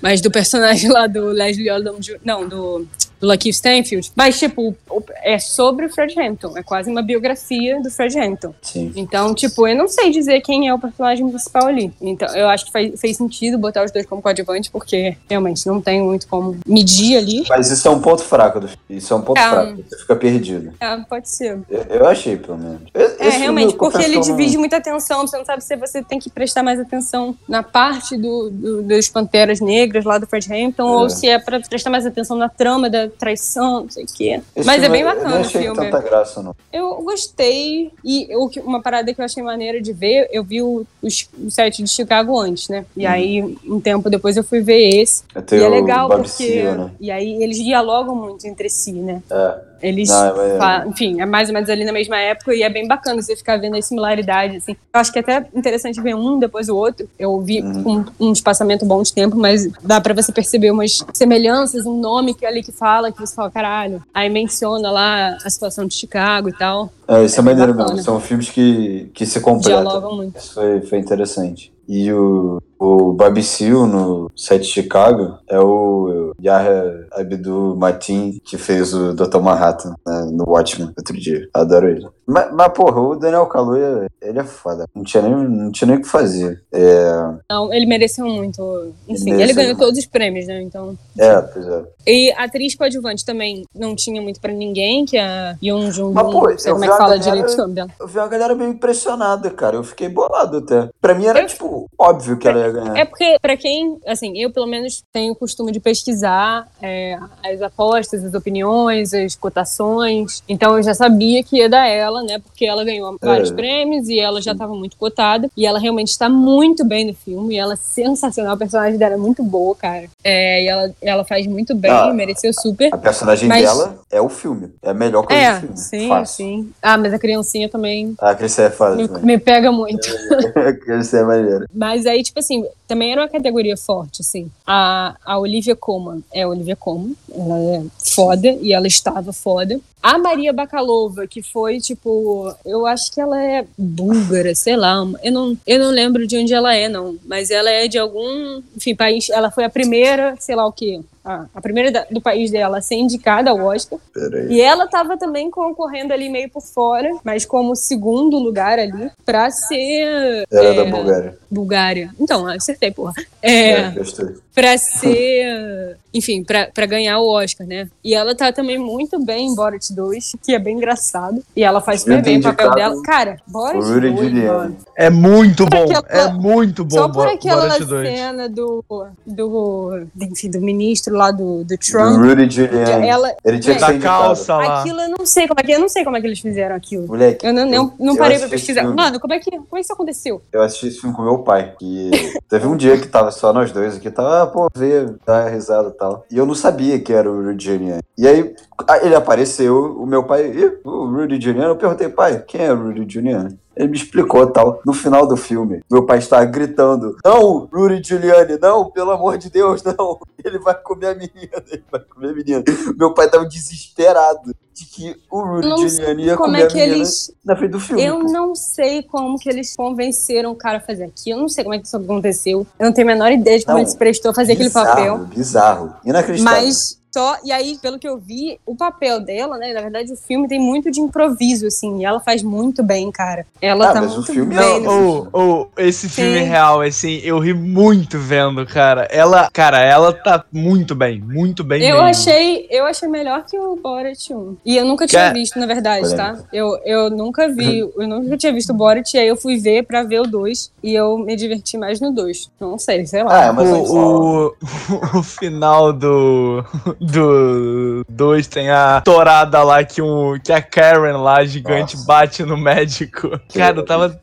[0.00, 2.18] Mas do personagem lá do Leslie Odom Jr.
[2.24, 2.86] Não, do.
[3.20, 4.12] Do Lakeith Stanfield.
[4.14, 4.76] Mas, tipo,
[5.22, 6.56] é sobre o Fred Hampton.
[6.56, 8.54] É quase uma biografia do Fred Hampton.
[8.62, 8.92] Sim.
[8.94, 11.92] Então, tipo, eu não sei dizer quem é o personagem principal ali.
[12.00, 15.80] Então, eu acho que faz, fez sentido botar os dois como coadjuvante, porque realmente não
[15.80, 17.44] tem muito como medir ali.
[17.48, 18.68] Mas isso é um ponto fraco do.
[18.88, 19.82] Isso é um ponto É, fraco.
[19.88, 20.72] Você fica perdido.
[20.80, 21.58] É, pode ser.
[21.68, 22.82] Eu, eu achei, pelo menos.
[22.94, 25.26] É, realmente, porque ele divide muita atenção.
[25.26, 29.08] Você não sabe se você tem que prestar mais atenção na parte do, do- dos
[29.08, 30.96] Panteras Negras lá do Fred Hampton, É.
[31.02, 34.40] ou se é pra prestar mais atenção na trama da, traição, não sei o quê.
[34.56, 35.76] Esse Mas é bem eu bacana não o achei filme.
[35.76, 36.54] tanta graça, não.
[36.72, 37.90] Eu gostei.
[38.04, 41.50] E o que- uma parada que eu achei maneira de ver, eu vi o, o
[41.50, 42.84] set de Chicago antes, né?
[42.96, 45.22] E aí, um tempo depois, eu fui ver esse.
[45.46, 46.62] Tem e é o legal porque.
[46.62, 46.90] Né?
[47.00, 49.22] E aí eles dialogam muito entre si, né?
[49.30, 49.67] É.
[49.82, 50.08] Eles.
[50.08, 52.86] Não, é- fa- Enfim, é mais ou menos ali na mesma época e é bem
[52.86, 54.72] bacana você ficar vendo as similaridades, assim.
[54.92, 57.08] Eu acho que é até interessante ver um depois o outro.
[57.18, 58.04] Eu vi Uhum.
[58.04, 62.34] com um espaçamento bom de tempo, mas dá pra você perceber umas semelhanças, um nome
[62.34, 64.02] que é ali que fala, que você fala, caralho.
[64.12, 66.90] Aí menciona lá a situação de Chicago e tal.
[67.06, 67.98] É, isso é, É maneiro mesmo.
[68.02, 69.82] São filmes que, que se completam.
[69.82, 70.38] Dialogam muito.
[70.38, 71.72] Isso foi, foi interessante.
[71.88, 78.92] E o, o Seale no set de Chicago é o Yahya Abdul Mateen, que fez
[78.94, 79.40] o Dr.
[79.40, 81.48] Manhattan né, no Watchmen outro dia.
[81.52, 82.06] Adoro ele.
[82.26, 84.84] Mas, mas, porra, o Daniel Kaluuya, ele é foda.
[84.94, 86.62] Não tinha nem, não tinha nem o que fazer.
[86.70, 87.10] É,
[87.50, 88.92] Não, ele mereceu muito.
[89.08, 89.78] Enfim, ele, mereceu ganhou demais.
[89.78, 90.60] todos os prêmios, né?
[90.62, 90.96] Então.
[91.18, 91.82] é pois é.
[92.06, 96.12] E a atriz coadjuvante também não tinha muito pra ninguém, que é a Yoon Jung.
[96.14, 97.88] Mas, pô, Não sei eu como vi é que fala galera- direito.
[97.98, 99.76] Eu vi uma galera meio impressionada, cara.
[99.76, 100.90] Eu fiquei bolado até.
[101.00, 102.96] Pra mim era, tipo, óbvio que ela ia ganhar.
[102.96, 107.60] É porque, pra quem, assim, eu pelo menos tenho o costume de pesquisar é, as
[107.62, 110.42] apostas, as opiniões, as cotações.
[110.48, 112.38] Então eu já sabia que ia dar ela, né?
[112.38, 113.54] Porque ela ganhou vários É.
[113.54, 115.48] prêmios e ela já estava muito cotada.
[115.56, 117.54] E ela realmente está muito bem no filme.
[117.54, 118.54] E ela é sensacional.
[118.54, 120.04] A personagem dela é muito boa, cara.
[120.24, 122.12] É, e ela, ela faz muito bem, Ah.
[122.12, 122.92] mereceu super.
[122.92, 124.70] A personagem Mas- dela é o filme.
[124.82, 125.76] É a melhor coisa É, do filme.
[125.76, 126.36] sim, Fácil.
[126.36, 126.70] sim.
[126.82, 129.24] Ah, mas a criancinha também A Cris é foda me, também.
[129.24, 130.06] me pega muito.
[130.56, 131.66] A Cris é maneira.
[131.74, 134.50] Mas aí, tipo assim, também era uma categoria forte, assim.
[134.66, 139.80] A, a Olivia Colman é a Olivia Colman, ela é foda e ela estava foda.
[140.02, 145.32] A Maria Bakalova, que foi, tipo, eu acho que ela é búlgara, sei lá, eu
[145.32, 147.16] não, eu não lembro de onde ela é, não.
[147.24, 151.00] Mas ela é de algum, enfim, país, ela foi a primeira, sei lá o quê,
[151.28, 153.98] a, a primeira da- do país dela a ser indicada ao Oscar.
[154.14, 154.46] Peraí.
[154.52, 159.50] E ela tava também concorrendo ali meio por fora, mas como segundo lugar ali, pra
[159.50, 161.38] ser Era é, da Bulgária.
[161.50, 162.10] Bulgária.
[162.18, 163.12] Então, acertei, porra.
[163.42, 164.26] É, É, gostei.
[164.58, 167.88] Pra ser, enfim, pra, pra ganhar o Oscar, né?
[168.02, 171.40] E ela tá também muito bem em Borat 2, que é bem engraçado.
[171.54, 173.02] E ela faz super Eu bem o papel dela.
[173.04, 174.46] Cara, Borat o Rudy 2, Giuliani.
[174.48, 174.76] mano.
[174.96, 175.96] É muito Por bom.
[175.96, 176.96] aquela- É muito bom.
[176.96, 178.08] Só por aquela Borat 2.
[178.08, 178.84] cena do,
[179.24, 182.16] do, enfim, do ministro lá do, do Do Trump.
[182.20, 183.06] Rudy Giuliani.
[183.08, 184.80] Ela, Ele tinha que Da calça lá.
[184.80, 186.74] aquilo eu não sei como é que eu não sei como é que eles fizeram
[186.74, 187.06] aquilo.
[187.06, 187.46] Moleque.
[187.46, 188.82] Eu não, não, não eu parei pra pesquisar.
[188.82, 190.42] Mano, como é que como é que isso aconteceu?
[190.52, 191.74] Eu assisti esse filme com meu pai.
[191.78, 192.10] Que
[192.48, 194.10] teve um dia que tava só nós dois aqui.
[194.10, 196.24] Tava, pô, ver, dar risada e tal.
[196.30, 198.02] E eu não sabia que era o Rudy Giuliani.
[198.16, 198.54] E aí,
[198.86, 200.52] aí ele apareceu, o meu pai,
[200.84, 201.70] o Rudy Giuliani.
[201.70, 203.58] Eu perguntei, pai, quem é o Rudy Giuliani?
[203.78, 204.80] Ele me explicou tal.
[204.84, 209.48] No final do filme, meu pai estava gritando: Não, Rudy Giuliani, não, pelo amor de
[209.50, 210.18] Deus, não.
[210.44, 212.64] Ele vai comer a menina, ele vai comer a menina.
[212.96, 216.68] Meu pai tava desesperado de que o Rudy não Giuliani ia Como comer é a
[216.68, 218.02] menina eles na frente do filme.
[218.02, 218.32] Eu pô.
[218.32, 221.38] não sei como que eles convenceram o cara a fazer aquilo.
[221.38, 222.66] Eu não sei como é que isso aconteceu.
[222.78, 224.68] Eu não tenho a menor ideia de como Não, ele se prestou a fazer aquele
[224.68, 225.18] bizarro, papel.
[225.26, 225.94] Bizarro.
[226.04, 226.62] Inacreditável.
[226.62, 227.36] Mas só.
[227.44, 229.72] E aí, pelo que eu vi, o papel dela, né?
[229.72, 232.00] Na verdade, o filme tem muito de improviso, assim.
[232.00, 233.44] E ela faz muito bem, cara.
[233.60, 234.80] Ela Ah, tá mas o muito filme bem.
[234.80, 236.44] não, nesse- ou- esse filme Sim.
[236.44, 239.08] real, assim, eu ri muito vendo, cara.
[239.10, 242.08] Ela, cara, ela tá muito bem, muito bem Eu mesmo.
[242.08, 244.56] achei, eu achei melhor que o Borat 1.
[244.64, 246.38] E eu nunca tinha Cara- visto, na verdade, tá?
[246.52, 249.84] Eu, eu nunca vi, eu nunca tinha visto o Borat, e aí eu fui ver
[249.84, 250.70] pra ver o 2.
[250.82, 252.50] E eu me diverti mais no 2.
[252.60, 253.40] Não sei, sei lá.
[253.40, 254.54] Ah, é, mas O, o,
[255.18, 256.64] o final do
[257.08, 262.06] do 2 tem a torada lá que, um, que a Karen lá, gigante, Nossa.
[262.06, 263.30] bate no médico.
[263.54, 264.20] Cara, eu tava.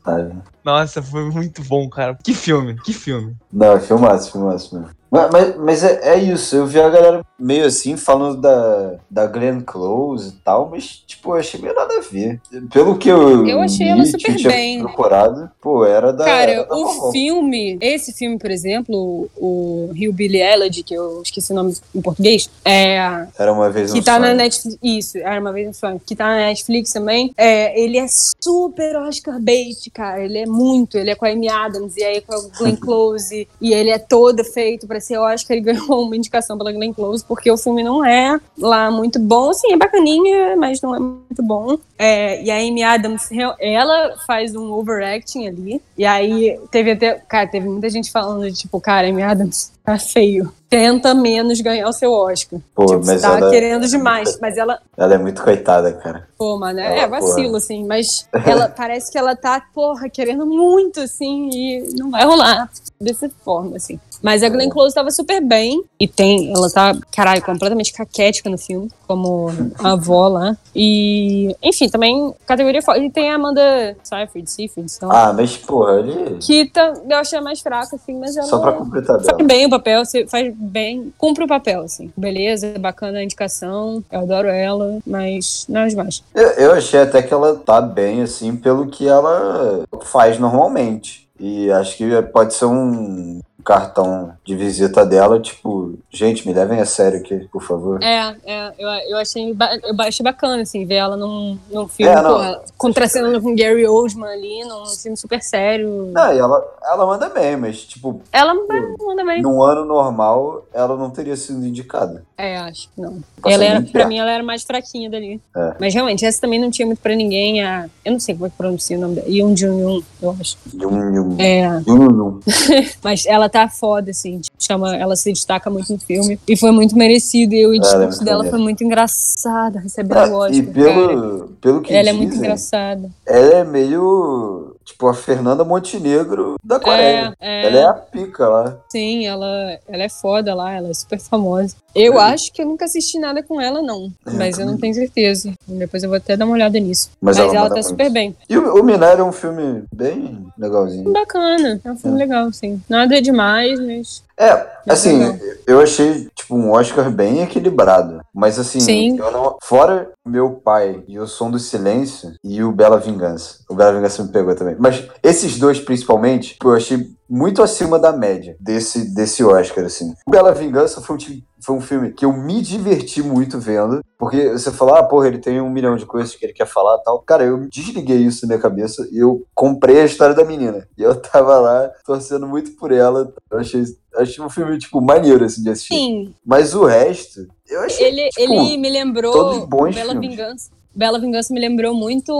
[0.66, 2.18] Nossa, foi muito bom, cara.
[2.24, 3.36] Que filme, que filme.
[3.52, 4.90] Não, filmaço, filmaço mesmo.
[5.08, 9.26] Mas, mas, mas é, é isso, eu vi a galera meio assim falando da, da
[9.26, 12.40] Glenn Close e tal, mas tipo, eu achei meio nada a ver.
[12.72, 13.46] Pelo que eu.
[13.46, 14.80] Eu achei li, ela super eu tinha bem.
[14.80, 16.24] procurado, pô, era da.
[16.24, 17.12] Cara, era da o vovó.
[17.12, 22.02] filme, esse filme, por exemplo, o Rio Billy Elegy, que eu esqueci o nome em
[22.02, 22.96] português, é,
[23.38, 24.38] Era uma vez que um tá na sonho.
[24.38, 28.06] Netflix, isso, era uma vez um sonho, que tá na Netflix também, é, ele é
[28.42, 32.20] super Oscar bait, cara, ele é muito, ele é com a Amy Adams, e aí
[32.20, 36.16] com a Glenn Close, e ele é todo feito pra ser Oscar, ele ganhou uma
[36.16, 40.56] indicação pela Glenn Close, porque o filme não é lá muito bom, assim, é bacaninha,
[40.56, 43.28] mas não é muito bom, é, e a Amy Adams,
[43.60, 48.80] ela faz um overacting ali, e aí teve até, cara, teve muita gente falando tipo,
[48.80, 50.52] cara, Amy Adams Tá feio.
[50.68, 52.58] Tenta menos ganhar o seu Oscar.
[52.74, 54.36] Pô, tipo, mas tá ela- querendo demais.
[54.40, 56.26] Mas ela, Ela é muito coitada, cara.
[56.36, 57.86] pô, mano, Ela, é vacilo, assim.
[57.86, 62.68] Mas ela parece que ela tá, porra, querendo muito, assim, e não vai rolar
[63.00, 64.00] dessa forma, assim.
[64.20, 65.84] Mas a Glenn Close tava super bem.
[66.00, 70.56] E tem, ela tá, caralho, completamente caquética no filme, como a avó lá.
[70.74, 73.02] E, enfim, também categoria forte.
[73.04, 76.38] E tem a Amanda Seyfried, Seyfried, então, Ah, mas, porra, ele.
[76.40, 79.38] que tá, eu achei mais fraca, assim, mas ela Só pra completar dela.
[79.44, 82.12] bem o papel, você faz bem, cumpre o papel, assim.
[82.16, 86.22] Beleza, bacana a indicação, eu adoro ela, mas nada demais.
[86.34, 91.26] Eu, eu achei até que ela tá bem, assim, pelo que ela faz normalmente.
[91.38, 96.86] E acho que pode ser um cartão de visita dela, tipo, gente, me levem a
[96.86, 98.00] sério aqui, por favor.
[98.00, 102.22] É, é eu, eu, achei, eu achei bacana, assim, ver ela num, num filme, É,
[102.22, 106.12] porra, contracenando com Gary Oldman ali, num filme super sério.
[106.14, 109.42] Não, e ela, ela manda bem, mas, tipo, Ela manda bem.
[109.42, 112.24] num ano normal, ela não teria sido indicada.
[112.38, 113.18] É, acho que não.
[113.44, 115.40] Ela era, pra mim, ela era mais fraquinha dali.
[115.56, 115.74] É.
[115.80, 117.64] Mas realmente, essa também não tinha muito pra ninguém.
[117.64, 119.28] A, eu não sei como é que pronuncia o nome dela.
[119.28, 120.58] Yoon Jun Yoon, eu acho.
[120.74, 121.36] Yum, yum.
[121.38, 122.40] É, Yum, yum.
[123.02, 126.38] Mas ela tá foda, assim, tipo, chama, ela se destaca muito no filme.
[126.46, 127.54] E foi muito merecido.
[127.54, 130.54] E o Ela é discurso dela foi muito engraçado, recebendo Ah, o Oscar.
[130.54, 130.72] e cara.
[130.74, 133.10] pelo, pelo que Ela é dizem, muito engraçada.
[133.26, 137.34] ela é meio, tipo, a Fernanda Montenegro da Coreia.
[137.40, 138.76] É, é, Ela é a pica lá.
[138.88, 141.74] sim, ela, ela é foda lá, ela é super famosa.
[141.94, 142.24] Eu É.
[142.32, 144.10] acho que eu nunca assisti nada com ela, não.
[144.26, 145.52] É, Mas eu não tenho certeza.
[145.66, 147.10] Depois eu vou até dar uma olhada nisso.
[147.20, 148.36] Mas Mas, ela ela, tá super bem.
[148.48, 151.12] E o, o Minério é um filme bem legalzinho.
[151.12, 152.80] Bacana, é um filme legal, sim.
[152.88, 154.22] Nada demais, mas.
[154.38, 155.20] É, assim,
[155.66, 158.20] eu achei, tipo, um Oscar bem equilibrado.
[158.34, 159.18] Mas, assim, Sim.
[159.18, 163.60] eu não- fora Meu Pai e O Som do Silêncio e o Bela Vingança.
[163.68, 164.76] O Bela Vingança me pegou também.
[164.78, 170.14] Mas esses dois, principalmente, tipo, eu achei muito acima da média desse, desse Oscar, assim.
[170.26, 171.18] O Bela Vingança foi um,
[171.60, 174.00] foi um filme que eu me diverti muito vendo.
[174.18, 176.96] Porque você fala, ah, porra, ele tem um milhão de coisas que ele quer falar
[176.98, 177.18] e tal.
[177.20, 180.86] Cara, eu desliguei isso na minha cabeça e eu comprei a história da menina.
[180.96, 183.32] E eu tava lá torcendo muito por ela.
[183.50, 183.84] Eu achei,
[184.16, 185.94] achei um filme, tipo, maneiro, assim, de assistir.
[185.94, 188.06] Sim, Mas o resto, eu achei.
[188.06, 189.32] ele, tipo, ele me lembrou.
[189.32, 190.30] todos bons Bela filmes.
[190.30, 190.70] Vingança.
[190.94, 192.32] Bela Vingança me lembrou muito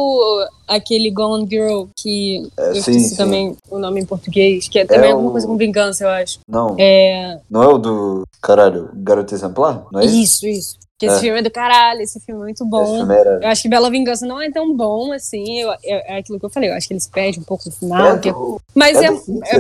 [0.67, 3.17] aquele Gone Girl, que É, eu sim, esqueci sim.
[3.17, 6.09] também o nome em português, que é também É alguma o- coisa com vingança, eu
[6.09, 6.39] acho.
[6.49, 7.39] Não, É.
[7.51, 8.25] não é o do.
[8.41, 9.85] Caralho, Garoto Exemplar?
[9.93, 10.17] Não é isso?
[10.17, 10.79] Isso, isso.
[10.99, 11.21] Que esse É.
[11.21, 13.11] filme é do caralho, esse filme é muito bom.
[13.13, 13.39] era.
[13.43, 15.61] Eu acho que Bela Vingança não é tão bom assim.
[15.61, 16.71] eu- é, é aquilo que eu falei.
[16.71, 18.17] Eu acho que eles perdem um pouco no final.
[18.17, 18.35] É que é-
[18.75, 19.11] mas é é,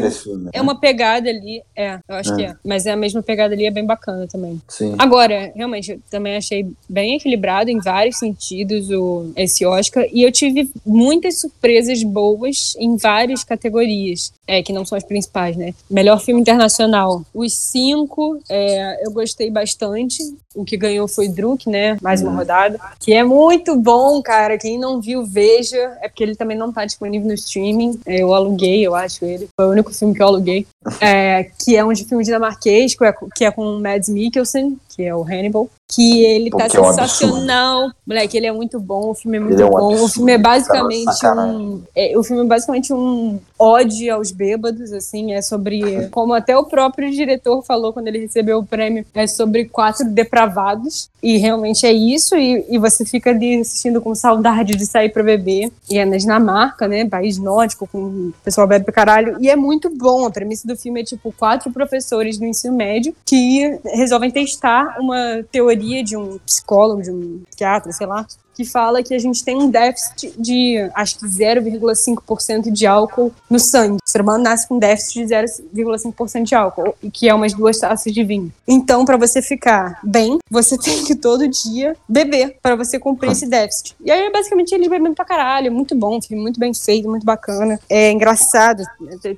[0.07, 0.49] esse filme.
[0.53, 0.63] é né?
[0.63, 1.63] uma pegada ali.
[1.77, 2.37] É, eu acho É.
[2.37, 2.55] que é.
[2.65, 4.61] Mas é a mesma pegada ali, é bem bacana também.
[4.69, 4.95] Sim.
[4.99, 10.07] Agora, realmente, eu também achei bem equilibrado em vários sentidos o, esse Oscar.
[10.11, 14.33] E eu tive muitas surpresas boas em várias categorias.
[14.49, 15.75] É, que não são as principais, né?
[15.91, 17.23] Melhor filme internacional.
[17.35, 20.23] Os cinco, é, eu gostei bastante.
[20.55, 21.97] O que ganhou foi Druk, né?
[22.03, 22.37] Mais uma Uhum.
[22.39, 22.79] rodada.
[23.01, 24.57] Que é muito bom, cara.
[24.59, 25.97] Quem não viu, veja.
[26.01, 27.99] É porque ele também não tá disponível no streaming.
[28.07, 29.49] É, Eu aluguei, eu acho ele.
[29.59, 30.67] Foi o único filme que eu aluguei.
[31.01, 34.79] É, que é um de filme dinamarquês, que é, que é com o Mads Mikkelsen,
[34.97, 35.69] que é o Hannibal.
[35.89, 37.91] Que ele Pô, tá que é um sensacional.
[38.05, 39.11] Moleque, ele é muito bom.
[39.11, 39.77] O filme é muito Ele é um bom.
[39.77, 41.57] o absurdo, filme é cara, basicamente sacanagem.
[41.57, 41.83] um.
[41.95, 45.33] é, o filme é basicamente um ode aos bêbados, assim.
[45.33, 46.09] É sobre.
[46.09, 51.09] Como até o próprio diretor falou quando ele recebeu o prêmio, é sobre quatro depravados.
[51.23, 52.35] E realmente é isso.
[52.35, 55.71] E, e você fica ali assistindo com saudade de sair pra beber.
[55.89, 57.05] E é na Dinamarca, né?
[57.05, 59.37] País nórdico, com o pessoal bebe pra caralho.
[59.41, 60.27] E é muito bom.
[60.27, 65.43] A premissa do filme é tipo quatro professores do ensino médio que resolvem testar uma
[65.51, 69.55] teoria de um psicólogo, de um psiquiatra, sei lá, que fala que a gente tem
[69.55, 73.97] um déficit de, acho que 0,5% de álcool no sangue.
[73.97, 78.13] O ser humano nasce com déficit de 0,5% de álcool, que é umas duas taças
[78.13, 78.51] de vinho.
[78.67, 83.47] Então, para você ficar bem, você tem que todo dia beber para você cumprir esse
[83.47, 83.95] déficit.
[84.03, 85.71] E aí, basicamente, eles bebendo pra caralho.
[85.71, 87.79] Muito bom, muito bem feito, muito bacana.
[87.91, 88.83] É engraçado,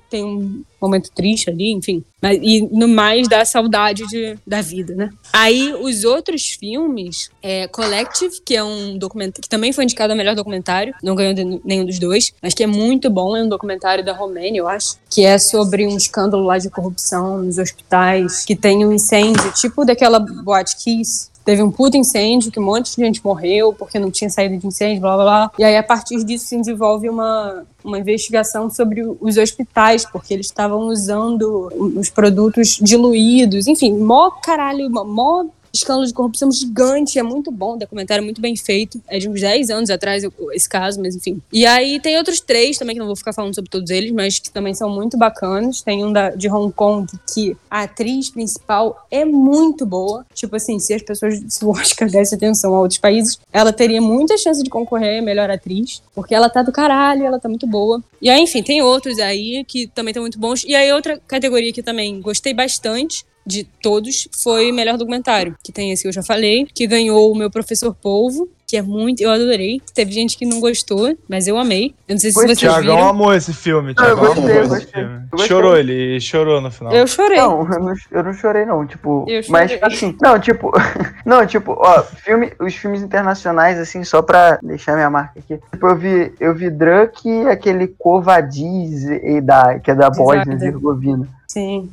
[0.08, 2.04] tem um momento triste ali, enfim.
[2.20, 5.10] Mas, e no mais dá saudade de, da vida, né?
[5.32, 10.16] Aí os outros filmes, é, Collective, que é um documentário que também foi indicado a
[10.16, 14.04] melhor documentário, não ganhou nenhum dos dois, mas que é muito bom, é um documentário
[14.04, 18.56] da Romênia, eu acho, que é sobre um escândalo lá de corrupção nos hospitais, que
[18.56, 23.02] tem um incêndio, tipo daquela boate Kiss, Teve um puto incêndio, que um monte de
[23.02, 25.50] gente morreu porque não tinha saída de incêndio, blá blá blá.
[25.58, 30.44] E aí, a partir disso, se desenvolve uma, uma investigação sobre os hospitais, porque eles
[30.44, 33.66] estavam usando os produtos diluídos.
[33.66, 38.40] Enfim, mó caralho, mó- escândalo de corrupção gigante, é muito bom, o documentário é muito
[38.40, 39.00] bem feito.
[39.08, 41.40] É de uns 10 anos atrás esse caso, mas enfim.
[41.52, 44.38] E aí tem outros três também, que não vou ficar falando sobre todos eles, mas
[44.38, 45.82] que também são muito bacanas.
[45.82, 50.26] Tem um da, de Hong Kong que a atriz principal é muito boa.
[50.34, 54.00] Tipo assim, se as pessoas, se o Oscar desse atenção a outros países, ela teria
[54.00, 57.66] muita chance de concorrer a melhor atriz, porque ela tá do caralho, ela tá muito
[57.66, 58.02] boa.
[58.20, 60.64] E aí, enfim, tem outros aí que também estão muito bons.
[60.64, 65.90] E aí, outra categoria que também gostei bastante de todos foi melhor documentário, que tem
[65.90, 69.22] esse que eu já falei, que ganhou o meu professor Polvo, que é muito.
[69.22, 69.80] Eu adorei.
[69.94, 71.94] Teve gente que não gostou, mas eu amei.
[72.06, 73.08] Eu não sei se Pois, vocês Thiagão viram.
[73.08, 73.94] amou esse filme.
[73.96, 75.04] Não, eu Thiagão gostei, amou gostei.
[75.30, 75.48] gostei.
[75.48, 76.92] Chorou, ele chorou no final.
[76.92, 77.38] Eu chorei.
[77.38, 78.86] Não, eu não, eu não chorei, não.
[78.86, 79.86] Tipo, Eu mas chorei.
[79.86, 80.70] assim, não, tipo,
[81.24, 85.58] não, tipo, ó, filme, os filmes internacionais, assim, só pra deixar minha marca aqui.
[85.72, 90.44] Tipo, eu vi, eu vi Drunk e aquele Covadiz, e da, que é da Bósnia
[90.46, 90.52] e.
[90.52, 91.26] Herzegovina.
[91.46, 91.90] Sim.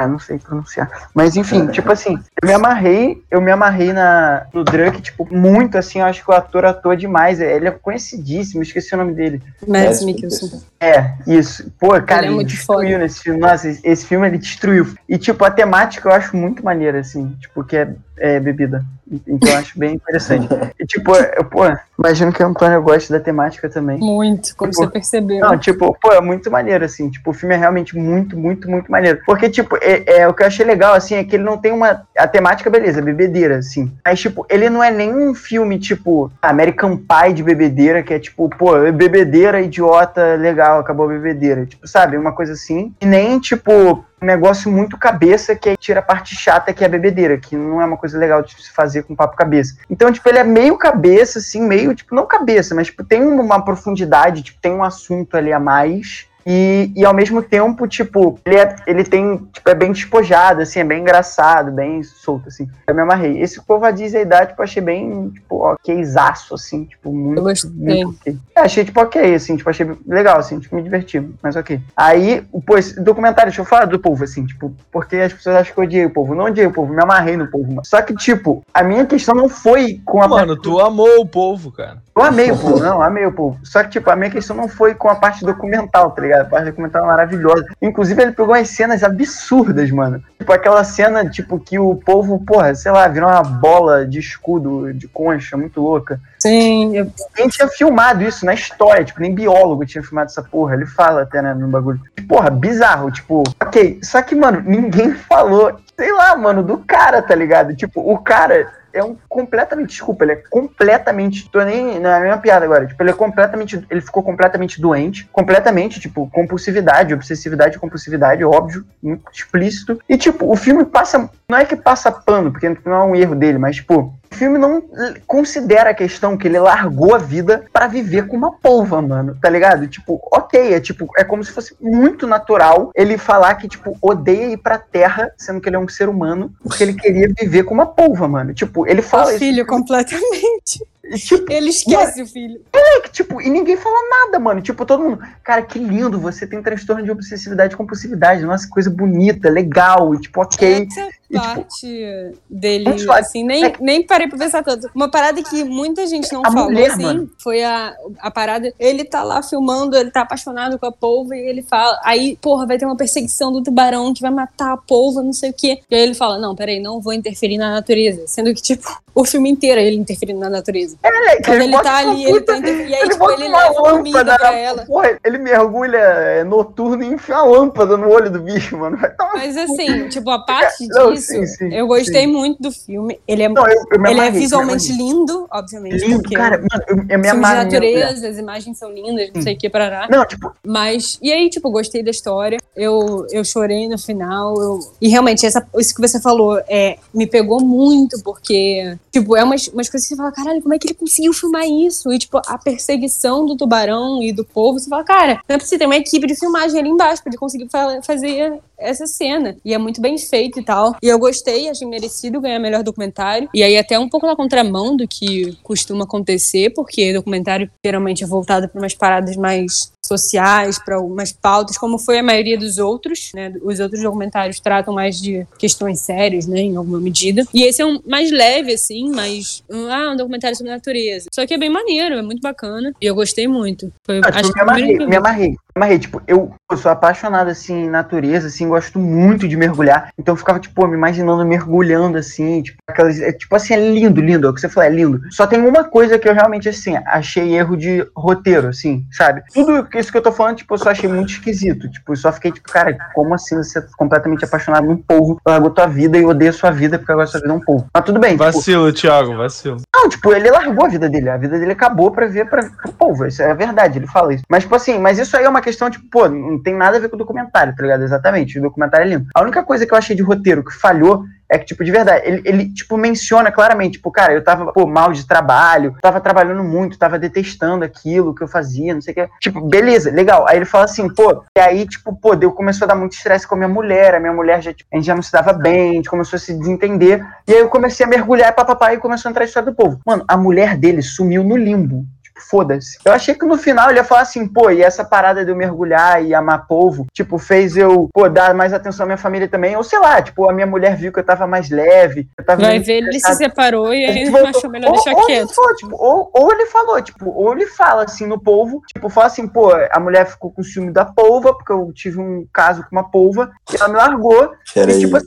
[0.00, 0.90] Ah, não sei pronunciar.
[1.14, 5.76] Mas enfim, tipo assim, eu me amarrei, eu me amarrei na, no Drunk, tipo, muito
[5.76, 7.38] assim, eu acho que o ator atua demais.
[7.38, 9.42] Ele é conhecidíssimo, esqueci o nome dele.
[9.68, 10.62] Mads É, Mikkelsen.
[10.80, 11.70] É, isso.
[11.78, 12.98] Pô, cara, é ele, muito destruiu foda.
[12.98, 13.38] nesse filme.
[13.38, 14.94] Nossa, esse, esse filme ele destruiu.
[15.06, 17.36] E, tipo, a temática eu acho muito maneira, assim.
[17.38, 18.84] Tipo, que é, é bebida.
[19.26, 20.46] Então eu acho bem interessante.
[20.78, 21.62] E, tipo, eu, pô,
[21.98, 23.98] imagino que o Antônio goste da temática também.
[23.98, 25.40] Muito, como Tipo, você percebeu.
[25.40, 27.10] Não, tipo, pô, é muito maneiro, assim.
[27.10, 29.20] Tipo, o filme é realmente muito, muito, muito maneiro.
[29.26, 31.72] Porque, tipo, é, é, o que eu achei legal, assim, é que ele não tem
[31.72, 32.02] uma.
[32.16, 33.90] A temática, beleza, bebedeira, assim.
[34.04, 38.48] Mas, tipo, ele não é nenhum filme, tipo, American Pie de bebedeira, que é tipo,
[38.50, 41.66] pô, bebedeira, idiota, legal, acabou a bebedeira.
[41.66, 42.16] Tipo, sabe?
[42.16, 42.94] Uma coisa assim.
[43.00, 46.86] E nem, tipo, um negócio muito cabeça que aí tira a parte chata que é
[46.86, 49.76] a bebedeira, que não é uma coisa legal de se fazer com papo cabeça.
[49.88, 53.64] Então, tipo, ele é meio cabeça, assim, meio, tipo, não cabeça, mas, tipo, tem uma
[53.64, 56.26] profundidade, tipo, tem um assunto ali a mais.
[56.46, 60.80] E, e ao mesmo tempo, tipo, ele, é, ele tem, tipo, é bem despojado, assim,
[60.80, 62.68] é bem engraçado, bem solto, assim.
[62.86, 63.40] Eu me amarrei.
[63.40, 67.70] Esse Covadiz aí dá, tipo, achei bem, tipo, okzaço, assim, tipo, muito, Eu gostei.
[67.70, 68.36] muito ok.
[68.56, 71.80] É, achei, tipo, ok, assim, tipo, achei legal, assim, tipo, me diverti, mas ok.
[71.96, 75.74] Aí, pô, esse documentário, deixa eu falar do povo, assim, tipo, porque as pessoas acham
[75.74, 76.34] que eu odiei o povo.
[76.34, 77.84] Não odiei o povo, me amarrei no povo, mano.
[77.84, 81.72] Só que, tipo, a minha questão não foi com a Mano, tu amou o povo,
[81.72, 81.98] cara.
[82.16, 83.58] eu amei o povo, não, amei o povo.
[83.64, 86.29] Só que, tipo, a minha questão não foi com a parte documental, tá ligado?
[86.32, 87.64] A parte documental é maravilhosa.
[87.80, 90.22] Inclusive, ele pegou umas cenas absurdas, mano.
[90.38, 94.92] Tipo, aquela cena, tipo, que o povo, porra, sei lá, virou uma bola de escudo,
[94.92, 96.20] de concha, muito louca.
[96.38, 100.74] Sim, eu- Quem tinha filmado isso na história, tipo, nem biólogo tinha filmado essa porra.
[100.74, 102.00] Ele fala até, né, no bagulho.
[102.28, 103.98] Porra, bizarro, tipo, ok.
[104.02, 107.76] Só que, mano, ninguém falou, sei lá, mano, do cara, tá ligado?
[107.76, 112.20] Tipo, o cara é um completamente, desculpa, ele é completamente, tô nem, não é a
[112.20, 117.78] mesma piada agora, tipo, ele é completamente, ele ficou completamente doente, completamente, tipo, compulsividade, obsessividade,
[117.78, 120.00] compulsividade, óbvio, muito explícito.
[120.08, 123.34] E, tipo, o filme passa, não é que passa pano, porque não é um erro
[123.34, 124.82] dele, mas, tipo, filme não
[125.26, 129.50] considera a questão que ele largou a vida pra viver com uma polva, mano, tá
[129.50, 129.86] ligado?
[129.86, 134.52] Tipo, ok, é tipo, é como se fosse muito natural ele falar que, tipo, odeia
[134.52, 137.74] ir pra terra, sendo que ele é um ser humano, porque ele queria viver com
[137.74, 138.54] uma polva, mano.
[138.54, 139.38] Tipo, ele fala o isso.
[139.40, 140.82] filho completamente.
[141.04, 142.62] e, Tipo, Ele esquece o filho.
[142.74, 144.62] é que, tipo, e ninguém fala nada, mano.
[144.62, 148.42] Tipo, todo mundo, cara, que lindo, você tem transtorno de obsessividade e compulsividade.
[148.42, 150.88] Nossa, coisa bonita, legal, e tipo, ok.
[151.30, 153.20] E, tipo, parte dele, suave.
[153.20, 154.90] assim, nem, nem parei pra pensar tanto.
[154.94, 157.30] Uma parada que muita gente não A falou, mulher, assim, mano.
[157.38, 158.72] foi a, a parada.
[158.78, 161.98] Ele tá lá filmando, ele tá apaixonado com a polva e ele fala.
[162.04, 165.50] Aí, porra, vai ter uma perseguição do tubarão que vai matar a polva, não sei
[165.50, 165.80] o quê.
[165.88, 168.26] E aí ele fala: Não, peraí, não vou interferir na natureza.
[168.26, 170.96] Sendo que, tipo, o filme inteiro é ele interferindo na natureza.
[171.02, 172.90] É, Quando ele bota tá uma ali, ele tá interferindo.
[172.90, 174.84] E aí, Ele tipo, ele uma leva comida lâmpada pra ela.
[174.86, 178.98] Porra, ele mergulha é, noturno e enfia uma lâmpada no olho do bicho, mano.
[179.34, 183.20] Mas assim, tipo, a parte Não, disso, sim, sim, eu gostei muito do filme.
[183.26, 185.94] Ele é, Não, eu, eu ele é amarrei, visualmente me lindo, obviamente.
[186.04, 186.16] amarrei.
[186.16, 186.58] lindo, cara.
[186.58, 187.64] Mano, eu, eu me filme de amarrei.
[187.64, 190.08] natureza, as imagens são lindas, não sei o que, parará.
[190.10, 192.58] Não, tipo, Mas, e aí, tipo, gostei da história.
[192.76, 194.54] Eu, eu chorei no final.
[194.60, 199.44] eu- E realmente, essa, isso que você falou é, me pegou muito, porque, tipo, é
[199.44, 202.12] umas, umas coisas que você fala, caralho, como é que ele conseguiu filmar isso?
[202.12, 205.78] E, tipo, a perseguição do tubarão e do povo, você fala, cara, não é possível,
[205.78, 209.56] tem uma equipe de filmagem ali embaixo pra ele conseguir fa- fazer essa cena.
[209.64, 210.96] E é muito bem feito e tal.
[211.02, 213.48] E eu gostei, achei merecido ganhar melhor documentário.
[213.54, 218.26] E aí, até um pouco na contramão do que costuma acontecer, porque documentário geralmente é
[218.26, 223.30] voltado para umas paradas mais sociais, para algumas pautas, como foi a maioria dos outros,
[223.34, 223.52] né?
[223.62, 226.60] Os outros documentários tratam mais de questões sérias, né?
[226.60, 227.44] Em alguma medida.
[227.54, 229.62] E esse é um mais leve, assim, mais.
[229.90, 231.28] Ah, um documentário sobre natureza.
[231.32, 232.92] Só que é bem maneiro, é muito bacana.
[233.00, 233.92] E eu gostei muito.
[234.04, 235.48] Foi, Ah, tipo, acho me que o amarrei, que me amarrei.
[235.50, 240.12] Me amarrei, tipo, eu, eu sou apaixonado, assim, em natureza, assim, gosto muito de mergulhar.
[240.18, 244.20] Então eu ficava, tipo, me imaginando mergulhando, assim, tipo, aquelas, é, tipo assim, é lindo,
[244.20, 245.20] lindo, é o que você falou, é lindo.
[245.30, 249.42] Só tem uma coisa que eu realmente, assim, achei erro de roteiro, assim, sabe?
[249.52, 251.90] Tudo isso que eu tô falando, tipo, eu só achei muito esquisito.
[251.90, 255.70] Tipo, eu só fiquei, tipo, cara, como assim você é completamente apaixonado num polvo, largou
[255.70, 257.86] tua vida e odeia sua vida porque agora sua vida é um polvo.
[257.92, 259.76] Mas tudo bem, tipo, Vacilo, Thiago, vacilo.
[259.94, 261.28] não, tipo, ele largou a vida dele.
[261.28, 263.26] A vida dele acabou pra ver pra, pro povo.
[263.26, 264.44] Isso é verdade, ele fala isso.
[264.48, 267.00] Mas, tipo assim, mas isso aí é uma questão, tipo, pô, não tem nada a
[267.00, 268.02] ver com o documentário, tá ligado?
[268.02, 268.58] Exatamente.
[268.58, 269.26] O documentário é lindo.
[269.34, 272.26] A única coisa que eu achei de roteiro que falhou é que, tipo, de verdade,
[272.26, 276.62] ele, ele, tipo, menciona claramente, tipo, cara, eu tava, pô, mal de trabalho, tava trabalhando
[276.62, 279.28] muito, tava detestando aquilo que eu fazia, não sei o que.
[279.40, 280.46] Tipo, beleza, legal.
[280.48, 283.46] Aí ele fala assim, pô, e aí, tipo, pô, deu, começou a dar muito estresse
[283.46, 285.52] com a minha mulher, a minha mulher já, tipo, a gente já não se dava
[285.52, 287.20] bem, a gente começou a se desentender.
[287.48, 290.00] E aí eu comecei a mergulhar papapá e começou a entrar a história do povo.
[290.06, 292.06] Mano, a mulher dele sumiu no limbo.
[292.48, 292.98] Foda-se.
[293.04, 295.56] Eu achei que no final ele ia falar assim, pô, e essa parada de eu
[295.56, 299.76] mergulhar e amar povo, tipo, fez eu, pô, dar mais atenção à minha família também.
[299.76, 302.28] Ou sei lá, tipo, a minha mulher viu que eu tava mais leve.
[302.36, 304.48] Eu tava Vai ver, ele se separou e aí Ele voltou.
[304.48, 305.48] achou melhor ou, deixar ou quieto.
[305.48, 309.08] Ele falou, tipo, ou, ou ele falou, tipo, ou ele fala assim no polvo, tipo,
[309.08, 312.82] fala assim, pô, a mulher ficou com ciúme da polva, porque eu tive um caso
[312.82, 315.26] com uma polva, e ela me largou, Peraí, E, tipo assim,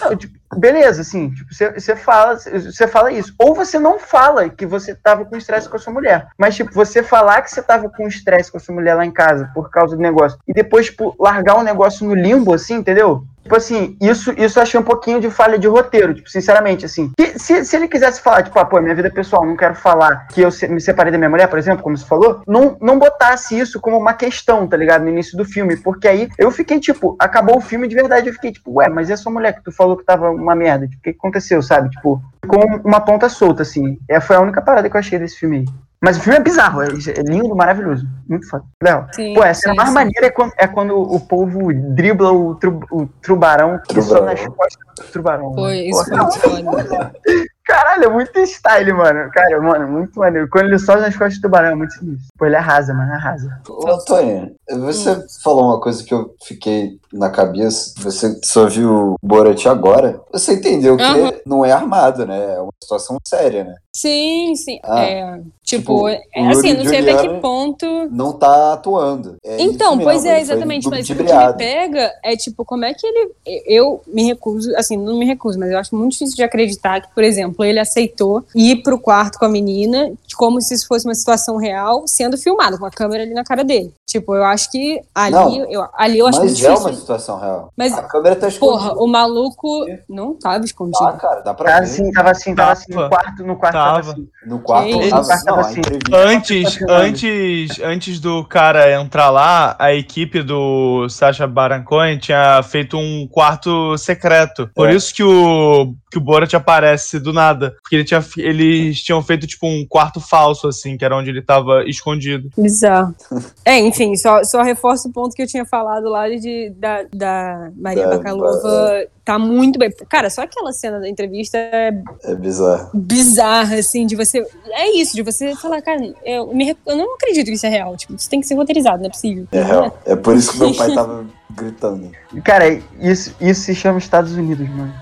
[0.00, 3.34] não, tipo, beleza, assim, tipo, você, você fala, você fala isso.
[3.38, 6.17] Ou você não fala que você tava com estresse com a sua mulher.
[6.36, 9.10] Mas, tipo, você falar que você tava com estresse com a sua mulher lá em
[9.10, 10.38] casa por causa do negócio.
[10.46, 13.24] E depois, tipo, largar o negócio no limbo, assim, entendeu?
[13.42, 17.10] Tipo assim, isso, isso eu achei um pouquinho de falha de roteiro, tipo, sinceramente, assim.
[17.18, 20.26] Se, se, se ele quisesse falar, tipo, ah, pô, minha vida pessoal, não quero falar
[20.28, 22.98] que eu se- me separei da minha mulher, por exemplo, como você falou, não, não
[22.98, 25.02] botasse isso como uma questão, tá ligado?
[25.02, 25.78] No início do filme.
[25.78, 29.08] Porque aí eu fiquei, tipo, acabou o filme de verdade, eu fiquei, tipo, ué, mas
[29.08, 30.86] e a sua mulher que tu falou que tava uma merda?
[30.86, 31.88] Tipo, o que que aconteceu, sabe?
[31.88, 33.96] Tipo, ficou uma ponta solta, assim.
[34.10, 35.64] É, foi a única parada que eu achei desse filme aí.
[36.00, 38.06] Mas o filme é bizarro, é, é lindo, maravilhoso.
[38.28, 38.64] Muito foda.
[38.82, 39.08] Legal.
[39.12, 39.94] Sim, Pô, a cena sim, mais sim.
[39.94, 44.40] maneira é quando, é quando o povo dribla o, tru, o trubarão e só nas
[44.46, 45.54] costas do trubarão.
[45.54, 45.74] Foi, mano.
[45.74, 47.12] isso foi muito foda.
[47.68, 49.30] Caralho, é muito style, mano.
[49.30, 50.48] Cara, mano, muito maneiro.
[50.48, 52.28] Quando ele sobe nas costas do tubarão, é muito sinistro.
[52.38, 53.60] Pô, ele arrasa, mano, arrasa.
[53.68, 57.92] Ô, Antônio, você falou uma coisa que eu fiquei na cabeça.
[57.98, 60.18] Você só viu o Borat agora.
[60.32, 61.30] Você entendeu que Aham.
[61.44, 62.54] não é armado, né?
[62.54, 63.74] É uma situação séria, né?
[63.94, 64.78] Sim, sim.
[64.82, 67.86] Ah, é, tipo, tipo, é, o assim, não sei até que ponto.
[68.10, 69.36] Não tá atuando.
[69.44, 70.88] É Então, pois é, exatamente.
[70.88, 73.30] Mas o que me pega é, tipo, como é que ele.
[73.66, 77.14] Eu me recuso, assim, não me recuso, mas eu acho muito difícil de acreditar que,
[77.14, 81.14] por exemplo, ele aceitou ir pro quarto com a menina, como se isso fosse uma
[81.14, 83.92] situação real, sendo filmado, com a câmera ali na cara dele.
[84.06, 86.86] Tipo, eu acho que ali, Não, eu, ali eu acho Mas é difícil.
[86.86, 87.72] uma situação real.
[87.76, 88.88] Mas, a câmera tá escondida.
[88.88, 90.98] Porra, o maluco não tava escondido.
[90.98, 91.82] Tá, cara, dá pra ver.
[91.82, 94.12] assim, tava assim, tava assim, no quarto, no quarto tava, Tava.
[94.12, 94.28] assim.
[94.46, 95.57] No quarto, tava?
[95.60, 95.80] Não, Assim.
[96.12, 102.96] Antes, antes, antes do cara entrar lá, a equipe do Sacha Baron Cohen tinha feito
[102.98, 104.70] um quarto secreto.
[104.74, 104.94] Por É.
[104.94, 107.74] isso que o, que o Borat aparece do nada.
[107.82, 111.42] Porque ele tinha, eles tinham feito tipo um quarto falso, assim, que era onde ele
[111.42, 112.48] tava escondido.
[112.56, 113.14] Bizarro.
[113.64, 117.70] É, enfim, só, só reforço o ponto que eu tinha falado lá de, da, da
[117.76, 119.90] Maria Da- Bakalova tá muito bem.
[120.08, 121.92] Cara, só aquela cena da entrevista é
[122.24, 122.90] É bizarro.
[122.94, 124.44] bizarra, assim, de você.
[124.70, 127.94] É isso, de você falar, cara, eu, me eu não acredito que isso é real.
[127.96, 129.46] Tipo, isso tem que ser roteirizado, não é possível.
[129.52, 129.98] É real.
[130.06, 131.26] É por isso que meu pai tava
[131.58, 132.10] gritando.
[132.44, 132.68] Cara,
[133.00, 134.92] isso, isso se chama Estados Unidos, mano.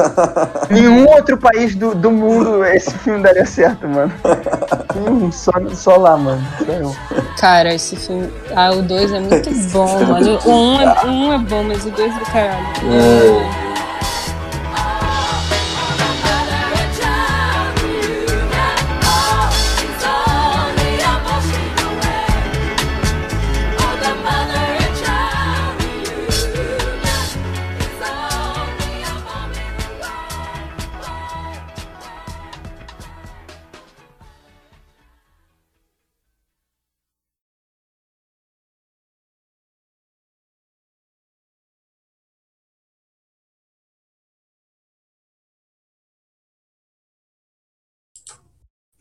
[0.70, 4.12] Nenhum outro país do, do mundo esse filme daria certo, mano.
[4.94, 6.46] Nenhum, só, só lá, mano.
[6.64, 6.96] Só eu.
[7.38, 8.32] Cara, esse filme.
[8.54, 10.38] Ah, o 2 é muito bom, mano.
[10.44, 12.66] O 1 um é, um é bom, mas o 2 é do caralho.
[12.92, 13.73] É.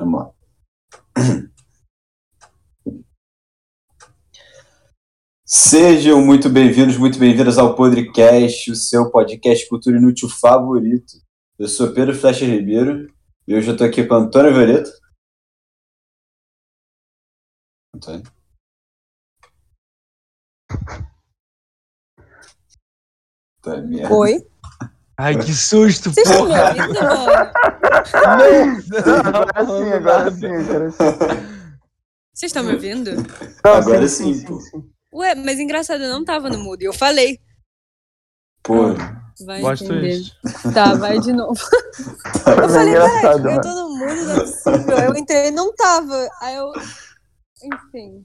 [0.03, 0.33] Vamos lá.
[5.45, 11.13] Sejam muito bem-vindos, muito bem-vindas ao Podcast, o seu podcast cultura inútil favorito.
[11.57, 13.13] Eu sou Pedro Flecha Ribeiro
[13.47, 14.91] e hoje eu tô aqui com Antônio Violeta.
[17.95, 18.23] Antônio.
[23.61, 23.71] Tá.
[24.11, 24.52] Oi?
[25.17, 26.69] Ai, que susto, Vocês estão me porra.
[26.69, 27.51] ouvindo, mano?
[29.05, 30.97] Não, não, Agora sim, agora sim, agora sim.
[32.33, 33.11] Vocês estão me ouvindo?
[33.63, 34.59] Não, Agora sim, pô.
[35.13, 36.81] Ué, mas engraçado, eu não tava no mudo.
[36.81, 37.39] E eu falei.
[38.63, 38.95] Pô,
[39.45, 40.01] Vai Plot entender.
[40.01, 40.73] twist.
[40.73, 41.59] Tá, vai de novo.
[42.45, 44.97] Mas Eu é falei, engraçado, caralho, eu tô no mudo, não é possível.
[44.97, 46.29] Eu entrei e não tava.
[46.41, 46.71] Aí eu.
[47.63, 48.23] Enfim.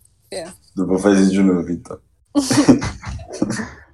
[0.77, 1.99] não vou fazer de novo então.